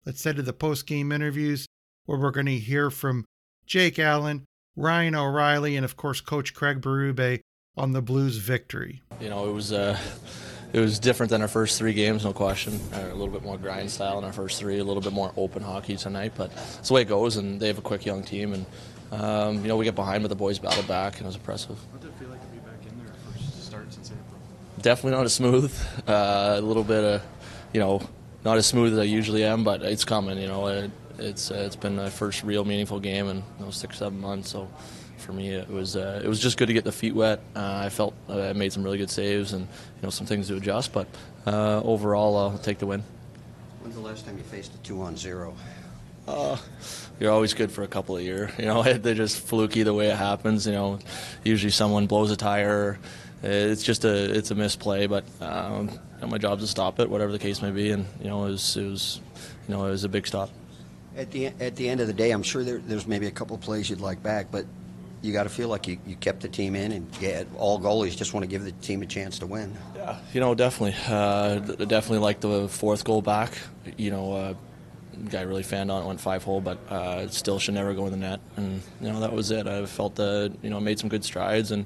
Let's 0.03 0.23
head 0.23 0.37
to 0.37 0.41
the 0.41 0.51
post-game 0.51 1.11
interviews 1.11 1.67
where 2.07 2.17
we're 2.17 2.31
going 2.31 2.47
to 2.47 2.57
hear 2.57 2.89
from 2.89 3.23
Jake 3.67 3.99
Allen, 3.99 4.45
Ryan 4.75 5.13
O'Reilly, 5.13 5.75
and 5.75 5.85
of 5.85 5.95
course 5.95 6.21
Coach 6.21 6.55
Craig 6.55 6.81
Berube 6.81 7.41
on 7.77 7.91
the 7.91 8.01
Blues 8.01 8.37
victory. 8.37 9.03
You 9.21 9.29
know, 9.29 9.47
it 9.47 9.53
was 9.53 9.71
uh, 9.71 9.95
it 10.73 10.79
was 10.79 10.97
different 10.97 11.29
than 11.29 11.43
our 11.43 11.47
first 11.47 11.77
three 11.77 11.93
games, 11.93 12.25
no 12.25 12.33
question. 12.33 12.79
A 12.93 13.13
little 13.13 13.27
bit 13.27 13.43
more 13.43 13.59
grind 13.59 13.91
style 13.91 14.17
in 14.17 14.23
our 14.23 14.33
first 14.33 14.59
three, 14.59 14.79
a 14.79 14.83
little 14.83 15.03
bit 15.03 15.13
more 15.13 15.33
open 15.37 15.61
hockey 15.61 15.97
tonight, 15.97 16.31
but 16.35 16.51
it's 16.79 16.87
the 16.87 16.95
way 16.95 17.03
it 17.03 17.09
goes. 17.09 17.37
And 17.37 17.59
they 17.59 17.67
have 17.67 17.77
a 17.77 17.81
quick 17.81 18.07
young 18.07 18.23
team, 18.23 18.53
and 18.53 18.65
um, 19.11 19.61
you 19.61 19.67
know, 19.67 19.77
we 19.77 19.85
get 19.85 19.95
behind, 19.95 20.23
but 20.23 20.29
the 20.29 20.35
boys 20.35 20.59
battled 20.59 20.87
back, 20.87 21.17
and 21.17 21.23
it 21.23 21.27
was 21.27 21.35
impressive. 21.35 21.77
What 21.91 22.01
did 22.01 22.09
it 22.09 22.13
feel 22.19 22.29
like 22.29 22.41
to 22.41 22.47
be 22.47 22.57
back 22.59 22.79
in 22.87 23.03
there 23.03 23.13
first 23.31 23.65
start 23.65 23.91
since 23.93 24.11
April? 24.11 24.39
Definitely 24.81 25.17
not 25.17 25.25
as 25.25 25.33
smooth. 25.33 25.73
Uh, 26.07 26.55
a 26.57 26.61
little 26.61 26.83
bit 26.83 27.03
of, 27.03 27.21
you 27.73 27.79
know, 27.79 28.01
not 28.43 28.57
as 28.57 28.65
smooth 28.65 28.93
as 28.93 28.99
I 28.99 29.03
usually 29.03 29.43
am, 29.43 29.63
but 29.63 29.81
it's 29.81 30.05
coming. 30.05 30.37
You 30.37 30.47
know, 30.47 30.67
it, 30.67 30.91
it's 31.17 31.51
uh, 31.51 31.55
it's 31.55 31.75
been 31.75 31.95
my 31.95 32.09
first 32.09 32.43
real 32.43 32.63
meaningful 32.65 32.99
game 32.99 33.27
in 33.27 33.37
you 33.37 33.65
know, 33.65 33.71
six 33.71 33.97
seven 33.97 34.19
months. 34.19 34.49
So 34.49 34.69
for 35.17 35.33
me, 35.33 35.49
it 35.49 35.69
was 35.69 35.95
uh, 35.95 36.21
it 36.23 36.27
was 36.27 36.39
just 36.39 36.57
good 36.57 36.67
to 36.67 36.73
get 36.73 36.83
the 36.83 36.91
feet 36.91 37.13
wet. 37.13 37.41
Uh, 37.55 37.81
I 37.85 37.89
felt 37.89 38.13
I 38.29 38.53
made 38.53 38.71
some 38.71 38.83
really 38.83 38.97
good 38.97 39.09
saves 39.09 39.53
and 39.53 39.63
you 39.63 40.03
know 40.03 40.09
some 40.09 40.25
things 40.27 40.47
to 40.47 40.55
adjust, 40.55 40.93
but 40.93 41.07
uh, 41.45 41.81
overall, 41.83 42.37
I'll 42.37 42.57
take 42.57 42.79
the 42.79 42.85
win. 42.85 43.03
When's 43.81 43.95
the 43.95 44.01
last 44.01 44.25
time 44.25 44.37
you 44.37 44.43
faced 44.43 44.73
a 44.73 44.77
two 44.77 45.01
on 45.01 45.17
zero? 45.17 45.55
Uh, 46.29 46.57
you're 47.19 47.31
always 47.31 47.55
good 47.55 47.71
for 47.71 47.83
a 47.83 47.87
couple 47.87 48.15
of 48.15 48.23
years. 48.23 48.51
You 48.59 48.65
know, 48.65 48.83
they're 48.93 49.15
just 49.15 49.39
fluky 49.41 49.83
the 49.83 49.93
way 49.93 50.07
it 50.07 50.15
happens. 50.15 50.67
You 50.67 50.73
know, 50.73 50.99
usually 51.43 51.71
someone 51.71 52.05
blows 52.05 52.31
a 52.31 52.35
tire. 52.35 52.99
It's 53.41 53.83
just 53.83 54.05
a 54.05 54.37
it's 54.37 54.51
a 54.51 54.55
misplay, 54.55 55.07
but 55.07 55.23
um, 55.41 55.89
you 55.89 56.21
know, 56.21 56.27
my 56.27 56.37
job's 56.37 56.61
to 56.61 56.67
stop 56.67 56.99
it, 56.99 57.09
whatever 57.09 57.31
the 57.31 57.39
case 57.39 57.61
may 57.61 57.71
be. 57.71 57.91
And 57.91 58.05
you 58.21 58.27
know, 58.27 58.45
it 58.45 58.51
was, 58.51 58.77
it 58.77 58.85
was 58.85 59.21
you 59.67 59.73
know 59.73 59.85
it 59.85 59.91
was 59.91 60.03
a 60.03 60.09
big 60.09 60.27
stop. 60.27 60.49
At 61.17 61.31
the 61.31 61.47
at 61.47 61.75
the 61.75 61.89
end 61.89 61.99
of 61.99 62.07
the 62.07 62.13
day, 62.13 62.31
I'm 62.31 62.43
sure 62.43 62.63
there, 62.63 62.77
there's 62.77 63.07
maybe 63.07 63.27
a 63.27 63.31
couple 63.31 63.55
of 63.55 63.61
plays 63.61 63.89
you'd 63.89 64.01
like 64.01 64.21
back, 64.21 64.51
but 64.51 64.65
you 65.21 65.33
got 65.33 65.43
to 65.43 65.49
feel 65.49 65.67
like 65.67 65.87
you, 65.87 65.97
you 66.05 66.15
kept 66.15 66.41
the 66.41 66.47
team 66.47 66.75
in, 66.75 66.91
and 66.91 67.07
yeah, 67.19 67.43
all 67.57 67.79
goalies 67.79 68.15
just 68.15 68.33
want 68.33 68.43
to 68.43 68.47
give 68.47 68.63
the 68.63 68.71
team 68.73 69.01
a 69.01 69.05
chance 69.05 69.39
to 69.39 69.47
win. 69.47 69.75
Yeah, 69.95 70.19
you 70.33 70.39
know, 70.39 70.53
definitely, 70.53 70.95
uh, 71.07 71.59
definitely 71.59 72.19
like 72.19 72.39
the 72.39 72.69
fourth 72.69 73.03
goal 73.03 73.23
back. 73.23 73.57
You 73.97 74.11
know. 74.11 74.33
Uh, 74.33 74.53
guy 75.29 75.41
really 75.41 75.63
fanned 75.63 75.91
on 75.91 76.03
it, 76.03 76.07
went 76.07 76.21
five 76.21 76.43
hole, 76.43 76.61
but 76.61 76.77
uh, 76.89 77.27
still 77.29 77.59
should 77.59 77.73
never 77.73 77.93
go 77.93 78.05
in 78.05 78.11
the 78.11 78.17
net. 78.17 78.39
And 78.57 78.81
you 79.01 79.11
know 79.11 79.19
that 79.19 79.33
was 79.33 79.51
it. 79.51 79.67
I 79.67 79.85
felt 79.85 80.15
that 80.15 80.53
you 80.61 80.69
know 80.69 80.79
made 80.79 80.99
some 80.99 81.09
good 81.09 81.23
strides, 81.23 81.71
and 81.71 81.85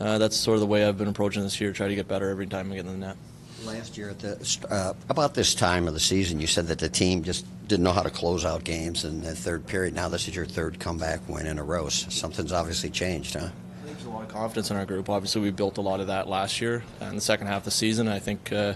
uh, 0.00 0.18
that's 0.18 0.36
sort 0.36 0.54
of 0.54 0.60
the 0.60 0.66
way 0.66 0.86
I've 0.86 0.98
been 0.98 1.08
approaching 1.08 1.42
this 1.42 1.60
year. 1.60 1.72
Try 1.72 1.88
to 1.88 1.94
get 1.94 2.08
better 2.08 2.28
every 2.30 2.46
time 2.46 2.70
I 2.72 2.76
get 2.76 2.86
in 2.86 3.00
the 3.00 3.06
net. 3.06 3.16
Last 3.64 3.96
year, 3.96 4.10
at 4.10 4.18
the 4.18 4.58
uh, 4.68 4.92
about 5.08 5.34
this 5.34 5.54
time 5.54 5.88
of 5.88 5.94
the 5.94 6.00
season, 6.00 6.38
you 6.38 6.46
said 6.46 6.66
that 6.66 6.78
the 6.78 6.88
team 6.88 7.22
just 7.22 7.46
didn't 7.66 7.84
know 7.84 7.92
how 7.92 8.02
to 8.02 8.10
close 8.10 8.44
out 8.44 8.64
games 8.64 9.04
in 9.04 9.22
the 9.22 9.34
third 9.34 9.66
period. 9.66 9.94
Now 9.94 10.08
this 10.08 10.28
is 10.28 10.36
your 10.36 10.44
third 10.44 10.78
comeback 10.78 11.26
win 11.28 11.46
in 11.46 11.58
a 11.58 11.64
row. 11.64 11.88
Something's 11.88 12.52
obviously 12.52 12.90
changed, 12.90 13.34
huh? 13.34 13.48
There's 13.86 14.04
a 14.04 14.10
lot 14.10 14.22
of 14.22 14.28
confidence 14.28 14.70
in 14.70 14.76
our 14.76 14.84
group. 14.84 15.08
Obviously, 15.08 15.40
we 15.40 15.50
built 15.50 15.78
a 15.78 15.80
lot 15.80 16.00
of 16.00 16.08
that 16.08 16.28
last 16.28 16.60
year 16.60 16.84
in 17.00 17.14
the 17.14 17.20
second 17.22 17.46
half 17.46 17.58
of 17.58 17.64
the 17.64 17.70
season. 17.70 18.06
I 18.06 18.18
think 18.18 18.52
uh, 18.52 18.74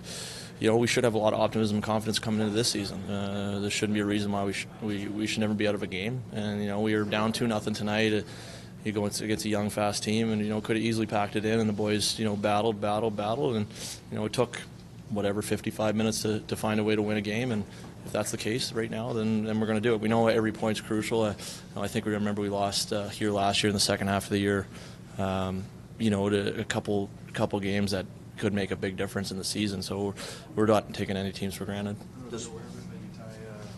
you 0.61 0.69
know, 0.69 0.77
we 0.77 0.87
should 0.87 1.05
have 1.05 1.15
a 1.15 1.19
lot 1.19 1.33
of 1.33 1.41
optimism 1.41 1.77
and 1.77 1.85
confidence 1.85 2.19
coming 2.19 2.41
into 2.41 2.55
this 2.55 2.69
season. 2.69 3.09
Uh, 3.09 3.59
there 3.61 3.71
shouldn't 3.71 3.95
be 3.95 4.01
a 4.01 4.05
reason 4.05 4.33
why 4.33 4.45
we, 4.45 4.53
sh- 4.53 4.67
we 4.83 5.07
we 5.07 5.27
should 5.27 5.41
never 5.41 5.55
be 5.55 5.69
out 5.69 5.75
of 5.75 5.83
a 5.83 5.87
game. 5.87 6.23
And 6.33 6.61
you 6.61 6.69
know, 6.69 6.81
we 6.81 6.95
were 6.95 7.05
down 7.05 7.33
two 7.33 7.47
nothing 7.47 7.75
tonight. 7.75 8.13
Uh, 8.13 8.23
you 8.85 8.93
go 8.93 9.05
against 9.05 9.45
a 9.45 9.49
young, 9.49 9.71
fast 9.71 10.03
team, 10.03 10.31
and 10.31 10.43
you 10.43 10.49
know, 10.49 10.61
could 10.61 10.77
have 10.77 10.85
easily 10.85 11.07
packed 11.07 11.37
it 11.37 11.45
in. 11.45 11.61
And 11.61 11.69
the 11.69 11.75
boys, 11.75 12.19
you 12.19 12.25
know, 12.25 12.37
battled, 12.37 12.81
battled, 12.81 13.17
battled, 13.17 13.57
and 13.57 13.67
you 14.11 14.19
know, 14.19 14.25
it 14.25 14.33
took 14.33 14.61
whatever 15.11 15.43
55 15.43 15.97
minutes 15.97 16.23
to, 16.23 16.41
to 16.41 16.57
find 16.57 16.81
a 16.81 16.85
way 16.85 16.95
to 16.95 17.03
win 17.03 17.17
a 17.17 17.23
game. 17.23 17.53
And 17.53 17.65
if 18.07 18.13
that's 18.13 18.31
the 18.31 18.37
case 18.37 18.73
right 18.73 18.91
now, 18.91 19.13
then, 19.13 19.45
then 19.45 19.61
we're 19.61 19.67
going 19.67 19.81
to 19.81 19.87
do 19.87 19.95
it. 19.95 20.01
We 20.01 20.09
know 20.09 20.29
every 20.29 20.53
point's 20.53 20.81
crucial. 20.81 21.23
Uh, 21.23 21.35
I 21.77 21.89
think 21.89 22.05
we 22.05 22.13
remember 22.13 22.43
we 22.43 22.49
lost 22.49 22.93
uh, 22.93 23.09
here 23.09 23.31
last 23.31 23.63
year 23.63 23.69
in 23.69 23.75
the 23.75 23.81
second 23.81 24.09
half 24.09 24.25
of 24.25 24.31
the 24.31 24.39
year. 24.39 24.67
Um, 25.19 25.65
you 25.99 26.11
know, 26.11 26.29
to 26.29 26.61
a 26.61 26.65
couple 26.65 27.11
couple 27.33 27.59
games 27.61 27.91
that 27.91 28.07
could 28.39 28.55
make 28.55 28.71
a 28.71 28.77
big 28.77 28.97
difference 28.97 29.31
in 29.31 29.39
the 29.39 29.45
season. 29.45 29.83
So 29.83 30.15
we're 30.55 30.67
not 30.67 30.95
taking 30.95 31.17
any 31.17 31.33
teams 31.33 31.55
for 31.55 31.65
granted. 31.65 31.97
Just 32.31 32.51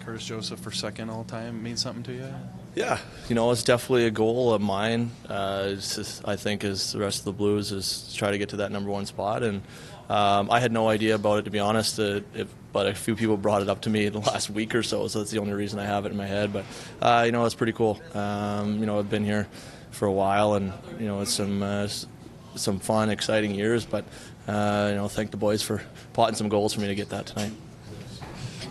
Curtis 0.05 0.27
Joseph 0.27 0.61
for 0.61 0.71
second 0.71 1.11
all 1.11 1.25
time 1.25 1.63
mean 1.63 1.77
something 1.77 2.03
to 2.05 2.13
you? 2.13 2.35
Yeah, 2.75 2.99
you 3.29 3.35
know, 3.35 3.51
it's 3.51 3.65
definitely 3.65 4.07
a 4.07 4.11
goal 4.11 4.53
of 4.53 4.61
mine. 4.61 5.11
Uh, 5.29 5.71
just, 5.71 6.27
I 6.27 6.37
think, 6.37 6.65
as 6.65 6.93
the 6.93 6.99
rest 6.99 7.21
of 7.21 7.25
the 7.27 7.33
Blues, 7.33 7.73
is 7.73 8.13
try 8.15 8.31
to 8.31 8.39
get 8.39 8.51
to 8.51 8.57
that 8.57 8.73
number 8.73 8.91
one 8.91 9.07
spot. 9.07 9.43
And 9.43 9.63
um, 10.09 10.51
I 10.51 10.61
had 10.61 10.73
no 10.73 10.89
idea 10.89 11.17
about 11.17 11.39
it, 11.41 11.45
to 11.45 11.51
be 11.51 11.59
honest. 11.59 11.99
Uh, 11.99 12.21
if, 12.35 12.49
but 12.73 12.87
a 12.87 12.95
few 12.95 13.17
people 13.17 13.37
brought 13.37 13.63
it 13.63 13.69
up 13.69 13.83
to 13.83 13.91
me 13.91 14.07
in 14.07 14.13
the 14.13 14.19
last 14.33 14.51
week 14.51 14.75
or 14.75 14.83
so, 14.83 15.09
so 15.09 15.19
that's 15.19 15.31
the 15.31 15.39
only 15.39 15.53
reason 15.53 15.79
I 15.79 15.85
have 15.85 16.07
it 16.07 16.13
in 16.13 16.17
my 16.17 16.27
head. 16.27 16.53
But 16.53 16.65
uh, 17.03 17.23
you 17.27 17.33
know, 17.33 17.45
it's 17.45 17.55
pretty 17.55 17.73
cool. 17.73 18.01
Um, 18.15 18.79
you 18.79 18.87
know, 18.87 18.99
I've 18.99 19.11
been 19.11 19.25
here 19.25 19.49
for 19.91 20.07
a 20.07 20.13
while, 20.13 20.55
and 20.55 20.73
you 20.99 21.07
know, 21.07 21.21
it's 21.21 21.33
some 21.33 21.63
uh, 21.63 21.89
some 22.55 22.79
fun, 22.79 23.11
exciting 23.11 23.55
years. 23.55 23.85
But 23.85 24.05
uh, 24.51 24.89
you 24.91 24.97
know, 24.97 25.09
thank 25.09 25.31
the 25.31 25.37
boys 25.37 25.63
for 25.63 25.81
potting 26.13 26.35
some 26.35 26.49
goals 26.49 26.75
for 26.75 26.81
me 26.81 26.89
to 26.89 26.95
get 26.95 27.11
that 27.11 27.27
tonight. 27.27 27.53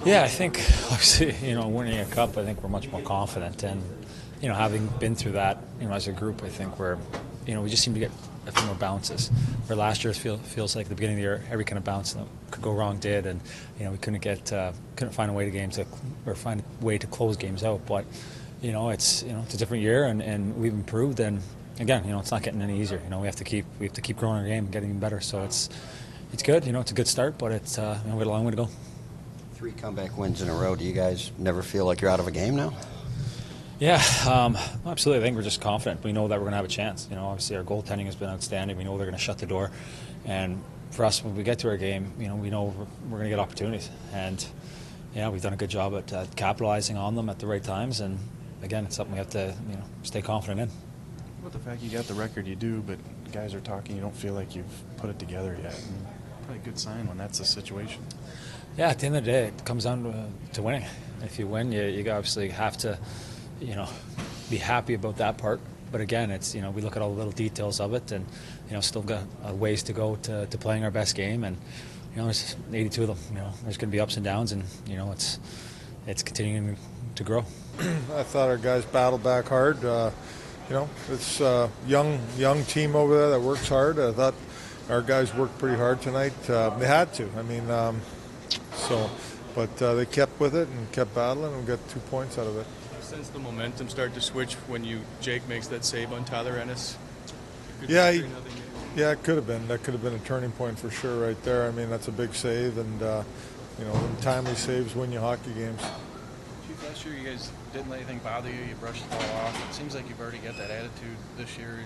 Yeah, 0.05 0.23
I 0.23 0.27
think 0.27 0.57
obviously, 0.91 1.35
you 1.47 1.55
know, 1.55 1.67
winning 1.67 1.99
a 1.99 2.05
cup, 2.05 2.37
I 2.37 2.43
think 2.43 2.61
we're 2.61 2.69
much 2.69 2.89
more 2.89 3.01
confident, 3.01 3.63
and 3.63 3.81
you 4.41 4.49
know, 4.49 4.55
having 4.55 4.87
been 4.99 5.15
through 5.15 5.33
that, 5.33 5.57
you 5.79 5.87
know, 5.87 5.93
as 5.93 6.07
a 6.07 6.11
group, 6.11 6.43
I 6.43 6.49
think 6.49 6.79
we're, 6.79 6.97
you 7.45 7.53
know, 7.53 7.61
we 7.61 7.69
just 7.69 7.83
seem 7.83 7.93
to 7.93 7.99
get 7.99 8.11
a 8.45 8.51
few 8.51 8.65
more 8.65 8.75
bounces. 8.75 9.29
Where 9.67 9.77
last 9.77 10.03
year 10.03 10.13
feel, 10.13 10.37
feels 10.37 10.75
like 10.75 10.87
the 10.87 10.95
beginning 10.95 11.15
of 11.15 11.17
the 11.17 11.23
year, 11.23 11.43
every 11.51 11.65
kind 11.65 11.77
of 11.77 11.83
bounce 11.83 12.13
that 12.13 12.25
could 12.51 12.61
go 12.61 12.71
wrong 12.71 12.97
did, 12.99 13.25
and 13.25 13.39
you 13.77 13.85
know, 13.85 13.91
we 13.91 13.97
couldn't 13.97 14.21
get, 14.21 14.51
uh, 14.51 14.73
couldn't 14.95 15.13
find 15.13 15.31
a 15.31 15.33
way 15.33 15.45
to 15.45 15.51
games 15.51 15.75
to, 15.75 15.85
or 16.25 16.35
find 16.35 16.61
a 16.61 16.85
way 16.85 16.97
to 16.97 17.07
close 17.07 17.37
games 17.37 17.63
out. 17.63 17.85
But 17.85 18.05
you 18.61 18.73
know, 18.73 18.89
it's 18.89 19.23
you 19.23 19.31
know, 19.31 19.41
it's 19.45 19.53
a 19.53 19.57
different 19.57 19.83
year, 19.83 20.05
and, 20.05 20.21
and 20.21 20.57
we've 20.57 20.73
improved, 20.73 21.21
and 21.21 21.41
again, 21.79 22.03
you 22.05 22.11
know, 22.11 22.19
it's 22.19 22.31
not 22.31 22.43
getting 22.43 22.61
any 22.61 22.79
easier. 22.79 23.01
You 23.03 23.09
know, 23.09 23.19
we 23.19 23.27
have 23.27 23.37
to 23.37 23.43
keep, 23.43 23.65
we 23.79 23.85
have 23.87 23.93
to 23.93 24.01
keep 24.01 24.17
growing 24.17 24.37
our 24.37 24.45
game, 24.45 24.65
and 24.65 24.71
getting 24.71 24.99
better. 24.99 25.19
So 25.19 25.43
it's, 25.43 25.69
it's 26.33 26.43
good. 26.43 26.65
You 26.65 26.73
know, 26.73 26.81
it's 26.81 26.91
a 26.91 26.95
good 26.95 27.07
start, 27.07 27.37
but 27.37 27.51
it's, 27.51 27.77
uh, 27.77 27.99
you 28.03 28.11
know, 28.11 28.17
we 28.17 28.23
got 28.23 28.29
a 28.29 28.33
long 28.33 28.45
way 28.45 28.51
to 28.51 28.57
go. 28.57 28.69
Three 29.53 29.71
comeback 29.71 30.17
wins 30.17 30.41
in 30.41 30.49
a 30.49 30.53
row. 30.53 30.75
Do 30.75 30.85
you 30.85 30.93
guys 30.93 31.31
never 31.37 31.61
feel 31.61 31.85
like 31.85 32.01
you're 32.01 32.11
out 32.11 32.19
of 32.19 32.27
a 32.27 32.31
game 32.31 32.55
now? 32.55 32.73
Yeah, 33.79 34.03
um, 34.29 34.57
absolutely. 34.85 35.23
I 35.23 35.25
think 35.25 35.37
we're 35.37 35.43
just 35.43 35.61
confident. 35.61 36.03
We 36.03 36.11
know 36.11 36.27
that 36.27 36.35
we're 36.35 36.43
going 36.43 36.51
to 36.51 36.57
have 36.57 36.65
a 36.65 36.69
chance. 36.69 37.07
You 37.09 37.15
know, 37.15 37.27
obviously 37.27 37.55
our 37.55 37.63
goaltending 37.63 38.05
has 38.05 38.15
been 38.15 38.29
outstanding. 38.29 38.75
We 38.77 38.83
know 38.83 38.97
they're 38.97 39.05
going 39.05 39.17
to 39.17 39.23
shut 39.23 39.37
the 39.37 39.45
door, 39.45 39.71
and 40.25 40.61
for 40.91 41.05
us, 41.05 41.23
when 41.23 41.35
we 41.35 41.43
get 41.43 41.59
to 41.59 41.69
our 41.69 41.77
game, 41.77 42.11
you 42.19 42.27
know, 42.27 42.35
we 42.35 42.49
know 42.49 42.63
we're, 42.65 42.85
we're 43.05 43.17
going 43.19 43.23
to 43.23 43.29
get 43.29 43.39
opportunities, 43.39 43.89
and 44.13 44.45
yeah, 45.15 45.29
we've 45.29 45.41
done 45.41 45.53
a 45.53 45.57
good 45.57 45.69
job 45.69 45.95
at 45.95 46.11
uh, 46.11 46.25
capitalizing 46.35 46.97
on 46.97 47.15
them 47.15 47.29
at 47.29 47.39
the 47.39 47.47
right 47.47 47.63
times. 47.63 48.01
And 48.01 48.19
again, 48.63 48.83
it's 48.83 48.97
something 48.97 49.13
we 49.13 49.17
have 49.17 49.29
to 49.29 49.55
you 49.69 49.75
know 49.75 49.83
stay 50.03 50.21
confident 50.21 50.59
in. 50.59 50.88
What 51.41 51.53
the 51.53 51.59
fact 51.59 51.81
you 51.81 51.89
got 51.89 52.05
the 52.05 52.13
record 52.13 52.47
you 52.47 52.55
do, 52.55 52.81
but 52.81 52.97
guys 53.31 53.53
are 53.53 53.61
talking, 53.61 53.95
you 53.95 54.01
don't 54.01 54.15
feel 54.15 54.33
like 54.33 54.55
you've 54.55 54.97
put 54.97 55.09
it 55.09 55.19
together 55.19 55.57
yet. 55.61 55.73
And 55.73 56.05
probably 56.43 56.57
a 56.57 56.65
good 56.65 56.79
sign 56.79 57.07
when 57.07 57.17
that's 57.17 57.39
the 57.39 57.45
situation. 57.45 58.03
Yeah, 58.77 58.89
at 58.89 58.99
the 58.99 59.05
end 59.05 59.15
of 59.15 59.25
the 59.25 59.31
day, 59.31 59.45
it 59.45 59.65
comes 59.65 59.85
down 59.85 60.03
to, 60.03 60.53
to 60.53 60.61
winning. 60.61 60.85
If 61.21 61.39
you 61.39 61.47
win, 61.47 61.71
you, 61.71 61.83
you 61.83 62.09
obviously 62.11 62.49
have 62.49 62.77
to, 62.79 62.97
you 63.61 63.75
know, 63.75 63.87
be 64.49 64.57
happy 64.57 64.93
about 64.93 65.17
that 65.17 65.37
part. 65.37 65.59
But 65.91 66.01
again, 66.01 66.29
it's 66.31 66.53
you 66.53 66.61
know 66.61 66.71
we 66.71 66.81
look 66.81 66.95
at 66.95 67.01
all 67.01 67.11
the 67.11 67.17
little 67.17 67.31
details 67.31 67.79
of 67.79 67.93
it, 67.93 68.11
and 68.11 68.25
you 68.67 68.73
know 68.73 68.81
still 68.81 69.01
got 69.01 69.23
a 69.43 69.53
ways 69.53 69.83
to 69.83 69.93
go 69.93 70.17
to, 70.17 70.45
to 70.45 70.57
playing 70.57 70.83
our 70.83 70.91
best 70.91 71.15
game. 71.15 71.43
And 71.43 71.57
you 72.13 72.17
know 72.17 72.25
there's 72.25 72.55
82 72.71 73.03
of 73.03 73.07
them. 73.07 73.17
You 73.37 73.41
know 73.41 73.51
there's 73.63 73.77
going 73.77 73.89
to 73.89 73.95
be 73.95 73.99
ups 73.99 74.15
and 74.15 74.23
downs, 74.23 74.51
and 74.51 74.63
you 74.87 74.97
know 74.97 75.11
it's 75.11 75.39
it's 76.05 76.21
continuing 76.21 76.77
to 77.15 77.23
grow. 77.23 77.43
I 77.79 78.23
thought 78.23 78.49
our 78.49 78.57
guys 78.57 78.85
battled 78.85 79.23
back 79.23 79.47
hard. 79.47 79.83
Uh, 79.83 80.11
you 80.69 80.75
know 80.75 80.89
it's 81.11 81.41
a 81.41 81.69
young 81.87 82.19
young 82.37 82.63
team 82.65 82.95
over 82.95 83.17
there 83.17 83.29
that 83.31 83.41
works 83.41 83.67
hard. 83.67 83.99
I 83.99 84.11
thought 84.11 84.35
our 84.89 85.01
guys 85.01 85.33
worked 85.33 85.57
pretty 85.57 85.77
hard 85.77 86.01
tonight. 86.01 86.49
Uh, 86.49 86.69
they 86.77 86.87
had 86.87 87.13
to. 87.15 87.29
I 87.37 87.41
mean. 87.41 87.69
Um, 87.69 88.01
so, 88.73 89.09
but 89.55 89.81
uh, 89.81 89.93
they 89.95 90.05
kept 90.05 90.39
with 90.39 90.55
it 90.55 90.67
and 90.67 90.91
kept 90.91 91.13
battling 91.13 91.53
and 91.53 91.67
got 91.67 91.79
two 91.89 91.99
points 92.01 92.37
out 92.37 92.47
of 92.47 92.57
it. 92.57 92.65
Since 93.01 93.29
the 93.29 93.39
momentum 93.39 93.89
started 93.89 94.13
to 94.15 94.21
switch 94.21 94.53
when 94.67 94.83
you 94.83 95.01
Jake 95.21 95.47
makes 95.47 95.67
that 95.67 95.85
save 95.85 96.13
on 96.13 96.25
Tyler 96.25 96.57
Ennis. 96.57 96.97
Yeah, 97.87 98.11
he, 98.11 98.25
yeah, 98.95 99.11
it 99.11 99.23
could 99.23 99.35
have 99.35 99.47
been. 99.47 99.67
That 99.67 99.83
could 99.83 99.93
have 99.93 100.03
been 100.03 100.13
a 100.13 100.19
turning 100.19 100.51
point 100.51 100.79
for 100.79 100.89
sure, 100.89 101.25
right 101.25 101.41
there. 101.43 101.67
I 101.67 101.71
mean, 101.71 101.89
that's 101.89 102.07
a 102.07 102.11
big 102.11 102.33
save, 102.33 102.77
and 102.77 103.01
uh, 103.01 103.23
you 103.79 103.85
know, 103.85 104.09
timely 104.21 104.55
saves 104.55 104.95
win 104.95 105.11
you 105.11 105.19
hockey 105.19 105.53
games. 105.53 105.81
Last 106.89 107.05
year 107.05 107.13
you 107.13 107.23
guys 107.23 107.51
didn't 107.71 107.87
let 107.91 107.97
anything 107.97 108.17
bother 108.23 108.49
you. 108.49 108.63
You 108.67 108.73
brushed 108.79 109.03
it 109.05 109.13
all 109.13 109.45
off. 109.45 109.69
It 109.69 109.75
seems 109.75 109.93
like 109.93 110.09
you've 110.09 110.19
already 110.19 110.39
got 110.39 110.57
that 110.57 110.71
attitude 110.71 111.17
this 111.37 111.55
year. 111.55 111.81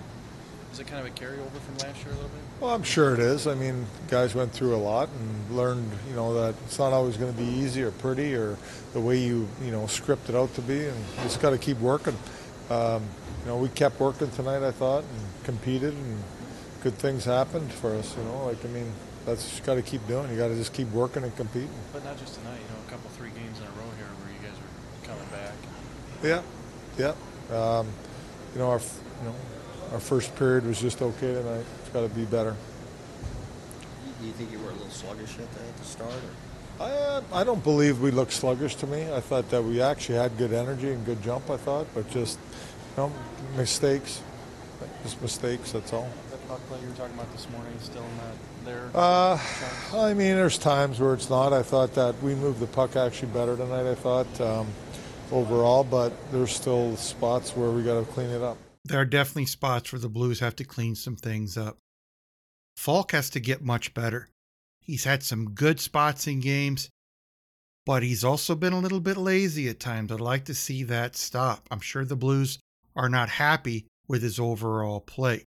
Is 0.72 0.80
it 0.80 0.86
kind 0.86 1.06
of 1.06 1.12
a 1.12 1.14
carryover 1.14 1.60
from 1.60 1.76
last 1.86 2.02
year 2.02 2.12
a 2.12 2.16
little 2.16 2.30
bit? 2.30 2.40
Well, 2.58 2.70
I'm 2.70 2.82
sure 2.82 3.12
it 3.12 3.20
is. 3.20 3.46
I 3.46 3.54
mean, 3.54 3.84
guys 4.08 4.34
went 4.34 4.52
through 4.52 4.74
a 4.74 4.80
lot 4.80 5.10
and 5.10 5.58
learned, 5.58 5.90
you 6.08 6.16
know, 6.16 6.32
that 6.32 6.54
it's 6.64 6.78
not 6.78 6.94
always 6.94 7.18
going 7.18 7.30
to 7.30 7.38
be 7.38 7.46
easy 7.46 7.82
or 7.82 7.90
pretty 7.90 8.34
or 8.34 8.56
the 8.94 9.00
way 9.00 9.18
you, 9.18 9.46
you 9.62 9.70
know, 9.70 9.86
script 9.88 10.30
it 10.30 10.34
out 10.34 10.54
to 10.54 10.62
be, 10.62 10.86
and 10.86 10.96
you 10.96 11.22
just 11.24 11.42
got 11.42 11.50
to 11.50 11.58
keep 11.58 11.78
working. 11.80 12.16
Um, 12.70 13.02
you 13.42 13.48
know, 13.48 13.58
we 13.58 13.68
kept 13.68 14.00
working 14.00 14.30
tonight, 14.30 14.66
I 14.66 14.70
thought, 14.70 15.04
and 15.04 15.44
competed, 15.44 15.92
and 15.92 16.24
good 16.82 16.94
things 16.94 17.26
happened 17.26 17.70
for 17.70 17.94
us. 17.94 18.16
You 18.16 18.24
know, 18.24 18.46
like 18.46 18.64
I 18.64 18.68
mean, 18.68 18.90
that's 19.26 19.60
got 19.60 19.74
to 19.74 19.82
keep 19.82 20.06
doing. 20.08 20.30
You 20.30 20.38
got 20.38 20.48
to 20.48 20.56
just 20.56 20.72
keep 20.72 20.90
working 20.92 21.24
and 21.24 21.36
competing. 21.36 21.68
But 21.92 22.04
not 22.04 22.18
just 22.18 22.36
tonight. 22.38 22.56
You 22.56 22.74
know, 22.74 22.80
a 22.88 22.90
couple, 22.90 23.10
three 23.10 23.30
games 23.30 23.60
in 23.60 23.66
a 23.66 23.70
row 23.70 23.90
here 23.98 24.08
where 24.24 24.32
you 24.32 24.40
guys 24.40 24.56
are 24.56 24.73
coming 25.04 25.24
back. 25.30 25.52
Yeah, 26.22 26.42
yeah. 26.98 27.14
Um, 27.56 27.86
you 28.52 28.60
know, 28.60 28.70
our, 28.70 28.78
you 28.78 29.28
know 29.28 29.34
our 29.92 30.00
first 30.00 30.34
period 30.36 30.66
was 30.66 30.80
just 30.80 31.02
okay 31.02 31.34
tonight. 31.34 31.64
It's 31.80 31.90
got 31.90 32.02
to 32.02 32.08
be 32.08 32.24
better. 32.24 32.56
Do 34.20 34.26
you 34.26 34.32
think 34.32 34.50
you 34.50 34.58
were 34.58 34.70
a 34.70 34.72
little 34.72 34.88
sluggish 34.90 35.38
at 35.38 35.52
the, 35.52 35.60
at 35.60 35.76
the 35.76 35.84
start? 35.84 36.12
Or? 36.12 36.84
I, 36.84 36.90
uh, 36.90 37.22
I 37.32 37.44
don't 37.44 37.62
believe 37.62 38.00
we 38.00 38.10
looked 38.10 38.32
sluggish 38.32 38.74
to 38.76 38.86
me. 38.86 39.12
I 39.12 39.20
thought 39.20 39.50
that 39.50 39.62
we 39.62 39.80
actually 39.80 40.16
had 40.16 40.36
good 40.36 40.52
energy 40.52 40.90
and 40.90 41.04
good 41.04 41.22
jump, 41.22 41.50
I 41.50 41.56
thought, 41.56 41.86
but 41.94 42.10
just 42.10 42.38
you 42.96 43.04
know, 43.04 43.12
mistakes. 43.56 44.22
Just 45.02 45.20
mistakes, 45.22 45.72
that's 45.72 45.92
all. 45.92 46.08
That 46.30 46.48
puck 46.48 46.60
play 46.68 46.80
you 46.80 46.88
were 46.88 46.94
talking 46.94 47.14
about 47.14 47.30
this 47.32 47.48
morning 47.50 47.72
still 47.78 48.02
not 48.02 48.64
there? 48.64 48.90
Uh, 48.94 49.38
I 49.94 50.14
mean, 50.14 50.34
there's 50.34 50.58
times 50.58 50.98
where 50.98 51.14
it's 51.14 51.30
not. 51.30 51.52
I 51.52 51.62
thought 51.62 51.94
that 51.94 52.20
we 52.22 52.34
moved 52.34 52.60
the 52.60 52.66
puck 52.66 52.96
actually 52.96 53.28
better 53.28 53.56
tonight, 53.56 53.90
I 53.90 53.94
thought, 53.94 54.40
um, 54.40 54.66
overall, 55.34 55.84
but 55.84 56.12
there's 56.32 56.52
still 56.52 56.96
spots 56.96 57.56
where 57.56 57.70
we 57.70 57.82
got 57.82 57.98
to 57.98 58.12
clean 58.12 58.30
it 58.30 58.42
up 58.42 58.56
there 58.84 59.00
are 59.00 59.06
definitely 59.06 59.46
spots 59.46 59.92
where 59.92 59.98
the 59.98 60.08
Blues 60.08 60.40
have 60.40 60.56
to 60.56 60.64
clean 60.64 60.94
some 60.94 61.16
things 61.16 61.56
up. 61.56 61.78
Faulk 62.76 63.12
has 63.12 63.30
to 63.30 63.40
get 63.40 63.62
much 63.62 63.94
better. 63.94 64.28
He's 64.80 65.04
had 65.04 65.22
some 65.22 65.52
good 65.52 65.80
spots 65.80 66.26
in 66.26 66.40
games, 66.40 66.90
but 67.86 68.02
he's 68.02 68.24
also 68.24 68.54
been 68.54 68.74
a 68.74 68.80
little 68.80 69.00
bit 69.00 69.16
lazy 69.16 69.68
at 69.68 69.80
times. 69.80 70.12
I'd 70.12 70.20
like 70.20 70.44
to 70.46 70.54
see 70.54 70.82
that 70.84 71.16
stop. 71.16 71.66
I'm 71.70 71.80
sure 71.80 72.04
the 72.04 72.16
Blues 72.16 72.58
are 72.94 73.08
not 73.08 73.30
happy 73.30 73.86
with 74.06 74.22
his 74.22 74.38
overall 74.38 75.00
play. 75.00 75.44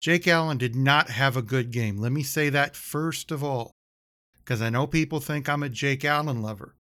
Jake 0.00 0.26
Allen 0.26 0.56
did 0.56 0.74
not 0.74 1.10
have 1.10 1.36
a 1.36 1.42
good 1.42 1.70
game. 1.70 1.98
Let 1.98 2.12
me 2.12 2.22
say 2.22 2.48
that 2.48 2.76
first 2.76 3.30
of 3.30 3.44
all, 3.44 3.72
because 4.38 4.62
I 4.62 4.70
know 4.70 4.86
people 4.86 5.20
think 5.20 5.48
I'm 5.48 5.62
a 5.62 5.68
Jake 5.68 6.04
Allen 6.04 6.40
lover. 6.40 6.76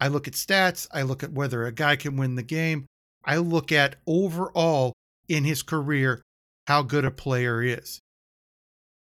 I 0.00 0.08
look 0.08 0.28
at 0.28 0.34
stats, 0.34 0.86
I 0.92 1.02
look 1.02 1.22
at 1.22 1.32
whether 1.32 1.64
a 1.64 1.72
guy 1.72 1.96
can 1.96 2.16
win 2.16 2.34
the 2.34 2.42
game, 2.42 2.86
I 3.24 3.38
look 3.38 3.72
at 3.72 3.96
overall 4.06 4.92
in 5.28 5.44
his 5.44 5.62
career 5.62 6.22
how 6.66 6.82
good 6.82 7.04
a 7.04 7.10
player 7.10 7.62
is. 7.62 8.00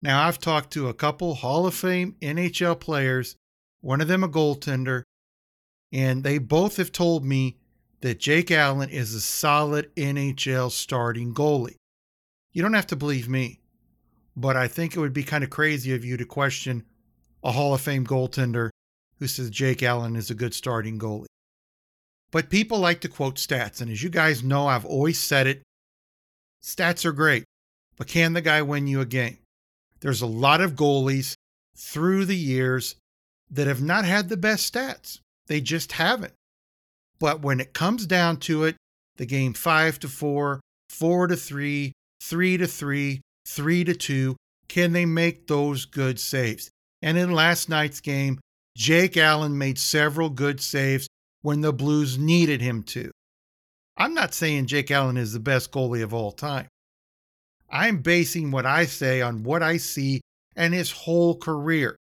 Now, 0.03 0.27
I've 0.27 0.39
talked 0.39 0.73
to 0.73 0.89
a 0.89 0.95
couple 0.95 1.35
Hall 1.35 1.67
of 1.67 1.75
Fame 1.75 2.17
NHL 2.23 2.81
players, 2.81 3.37
one 3.81 4.01
of 4.01 4.09
them 4.09 4.25
a 4.25 4.29
goaltender, 4.29 5.03
and 5.93 6.25
they 6.25 6.39
both 6.39 6.77
have 6.77 6.93
told 6.93 7.25
me 7.25 7.59
that 8.01 8.19
Jake 8.19 8.51
Allen 8.51 8.89
is 8.89 9.15
a 9.15 9.21
solid 9.21 9.95
NHL 9.97 10.71
starting 10.71 11.35
goalie. 11.35 11.77
You 12.53 12.63
don't 12.63 12.75
have 12.75 12.87
to 12.89 12.97
believe 12.97 13.29
me, 13.29 13.61
but 14.35 14.57
I 14.57 14.69
think 14.69 14.97
it 14.97 15.01
would 15.01 15.13
be 15.13 15.23
kind 15.23 15.45
of 15.45 15.51
crazy 15.51 15.95
of 15.95 16.05
you 16.05 16.17
to 16.17 16.25
question 16.25 16.85
a 17.45 17.53
Hall 17.53 17.75
of 17.75 17.81
Fame 17.81 18.07
goaltender 18.07 18.71
who 19.21 19.27
says 19.27 19.51
Jake 19.51 19.83
Allen 19.83 20.17
is 20.17 20.31
a 20.31 20.35
good 20.35 20.55
starting 20.55 20.99
goalie. 20.99 21.27
But 22.33 22.51
people 22.51 22.79
like 22.79 23.01
to 23.03 23.09
quote 23.09 23.37
stats. 23.37 23.81
And 23.81 23.91
as 23.91 24.03
you 24.03 24.09
guys 24.09 24.43
know, 24.43 24.67
I've 24.67 24.87
always 24.87 25.21
said 25.21 25.47
it 25.47 25.63
stats 26.63 27.05
are 27.05 27.13
great, 27.13 27.45
but 27.97 28.07
can 28.07 28.33
the 28.33 28.41
guy 28.41 28.63
win 28.63 28.87
you 28.87 29.01
a 29.01 29.07
game? 29.07 29.39
There's 30.01 30.23
a 30.23 30.27
lot 30.27 30.61
of 30.61 30.75
goalies 30.75 31.35
through 31.77 32.25
the 32.25 32.37
years 32.37 32.97
that 33.51 33.67
have 33.67 33.83
not 33.83 34.05
had 34.05 34.29
the 34.29 34.37
best 34.37 34.73
stats. 34.73 35.19
They 35.47 35.61
just 35.61 35.93
haven't. 35.93 36.33
But 37.19 37.43
when 37.43 37.61
it 37.61 37.75
comes 37.75 38.07
down 38.07 38.39
to 38.39 38.65
it, 38.65 38.77
the 39.17 39.27
game 39.27 39.53
5 39.53 40.01
to 40.01 40.09
4, 40.09 40.61
4 40.89 41.27
to 41.27 41.37
3, 41.37 41.93
3 42.23 42.57
to 42.57 42.67
3, 42.67 43.21
3 43.47 43.85
to 43.85 43.95
2, 43.95 44.37
can 44.69 44.93
they 44.93 45.05
make 45.05 45.47
those 45.47 45.85
good 45.85 46.19
saves? 46.21 46.71
And 47.03 47.19
in 47.19 47.33
last 47.33 47.69
night's 47.69 48.01
game, 48.01 48.39
Jake 48.77 49.17
Allen 49.17 49.57
made 49.59 49.79
several 49.79 50.31
good 50.31 50.61
saves 50.61 51.09
when 51.43 51.61
the 51.61 51.73
Blues 51.73 52.19
needed 52.19 52.61
him 52.61 52.83
to. 52.85 53.11
I'm 53.97 54.15
not 54.15 54.35
saying 54.35 54.67
Jake 54.67 54.91
Allen 54.91 55.17
is 55.17 55.33
the 55.33 55.41
best 55.41 55.73
goalie 55.73 56.03
of 56.03 56.15
all 56.15 56.33
time. 56.33 56.69
I'm 57.71 57.99
basing 57.99 58.51
what 58.51 58.67
I 58.67 58.87
say 58.87 59.21
on 59.21 59.43
what 59.43 59.63
I 59.63 59.77
see 59.77 60.21
and 60.57 60.75
his 60.75 60.91
whole 60.91 61.37
career. 61.37 61.97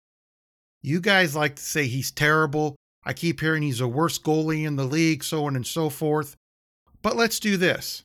You 0.83 1.01
guys 1.01 1.35
like 1.35 1.57
to 1.57 1.63
say 1.63 1.87
he's 1.87 2.11
terrible. 2.11 2.77
I 3.05 3.13
keep 3.13 3.41
hearing 3.41 3.63
he's 3.63 3.79
the 3.79 3.89
worst 3.89 4.23
goalie 4.23 4.67
in 4.67 4.77
the 4.77 4.85
league, 4.85 5.25
so 5.25 5.47
on 5.47 5.57
and 5.57 5.67
so 5.67 5.89
forth. 5.89 6.37
But 7.03 7.17
let's 7.17 7.41
do 7.41 7.57
this. 7.57 8.03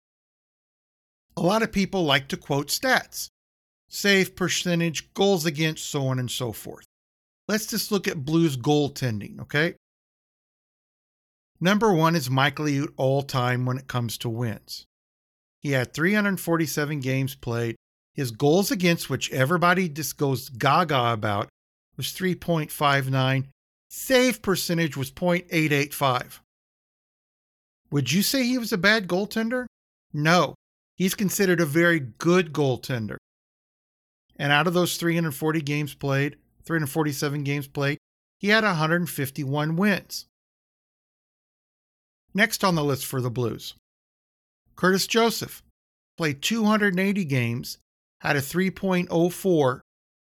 A 1.38 1.41
lot 1.41 1.63
of 1.63 1.71
people 1.71 2.04
like 2.04 2.28
to 2.30 2.38
quote 2.38 2.67
stats 2.67 3.28
save 3.89 4.36
percentage, 4.38 5.13
goals 5.13 5.45
against, 5.45 5.89
so 5.89 6.08
on 6.08 6.17
and 6.17 6.32
so 6.32 6.54
forth. 6.54 6.86
Let's 7.47 7.67
just 7.67 7.91
look 7.91 8.08
at 8.08 8.25
Blues 8.25 8.58
goaltending, 8.58 9.41
okay? 9.41 9.75
Number 11.60 11.93
one 11.93 12.15
is 12.15 12.30
Mike 12.30 12.56
Liut 12.56 12.93
all 12.97 13.21
time 13.21 13.65
when 13.65 13.77
it 13.77 13.88
comes 13.88 14.17
to 14.19 14.30
wins. 14.30 14.86
He 15.60 15.71
had 15.71 15.93
347 15.93 16.99
games 17.01 17.36
played. 17.36 17.75
His 18.13 18.32
goals 18.32 18.71
against, 18.71 19.10
which 19.10 19.32
everybody 19.32 19.88
just 19.88 20.17
goes 20.17 20.49
gaga 20.49 21.13
about, 21.13 21.49
was 21.97 22.08
3.59. 22.08 23.47
Save 23.89 24.41
percentage 24.41 24.97
was 24.97 25.12
0.885. 25.12 26.39
Would 27.91 28.12
you 28.12 28.21
say 28.21 28.43
he 28.43 28.58
was 28.58 28.71
a 28.71 28.77
bad 28.77 29.08
goaltender? 29.08 29.65
No. 30.13 30.56
He's 30.95 31.13
considered 31.13 31.60
a 31.60 31.65
very 31.65 31.99
good 31.99 32.54
goaltender. 32.54 33.17
And 34.38 34.51
out 34.51 34.65
of 34.67 34.73
those 34.73 34.97
340 34.97 35.62
games 35.62 35.93
played, 35.93 36.38
347 36.71 37.43
games 37.43 37.67
played, 37.67 37.97
he 38.39 38.47
had 38.47 38.63
151 38.63 39.75
wins. 39.75 40.25
Next 42.34 42.63
on 42.63 42.75
the 42.75 42.84
list 42.84 43.05
for 43.05 43.19
the 43.19 43.29
Blues, 43.29 43.73
Curtis 44.77 45.05
Joseph 45.05 45.62
played 46.15 46.41
280 46.41 47.25
games, 47.25 47.77
had 48.21 48.38
a 48.38 48.39
3.04 48.39 49.81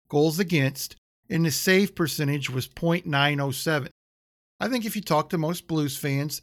goals 0.10 0.38
against, 0.38 0.98
and 1.30 1.46
his 1.46 1.56
save 1.56 1.96
percentage 1.96 2.50
was 2.50 2.68
0.907. 2.68 3.88
I 4.60 4.68
think 4.68 4.84
if 4.84 4.98
you 4.98 5.02
talk 5.02 5.30
to 5.30 5.38
most 5.38 5.66
Blues 5.66 5.96
fans, 5.96 6.42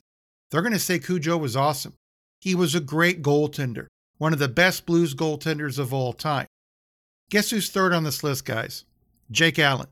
they're 0.51 0.63
going 0.63 0.73
to 0.73 0.79
say 0.79 0.99
Cujo 0.99 1.37
was 1.37 1.57
awesome. 1.57 1.93
He 2.41 2.55
was 2.55 2.75
a 2.75 2.81
great 2.81 3.21
goaltender, 3.21 3.89
one 4.17 4.33
of 4.33 4.39
the 4.39 4.49
best 4.49 4.87
Blues 4.87 5.15
goaltenders 5.15 5.79
of 5.79 5.93
all 5.93 6.15
time. 6.15 6.47
Guess 7.29 7.51
who's 7.51 7.69
third 7.69 7.93
on 7.93 8.05
this 8.05 8.25
list, 8.25 8.47
guys? 8.47 8.87
Jake 9.31 9.59
Allen. 9.59 9.89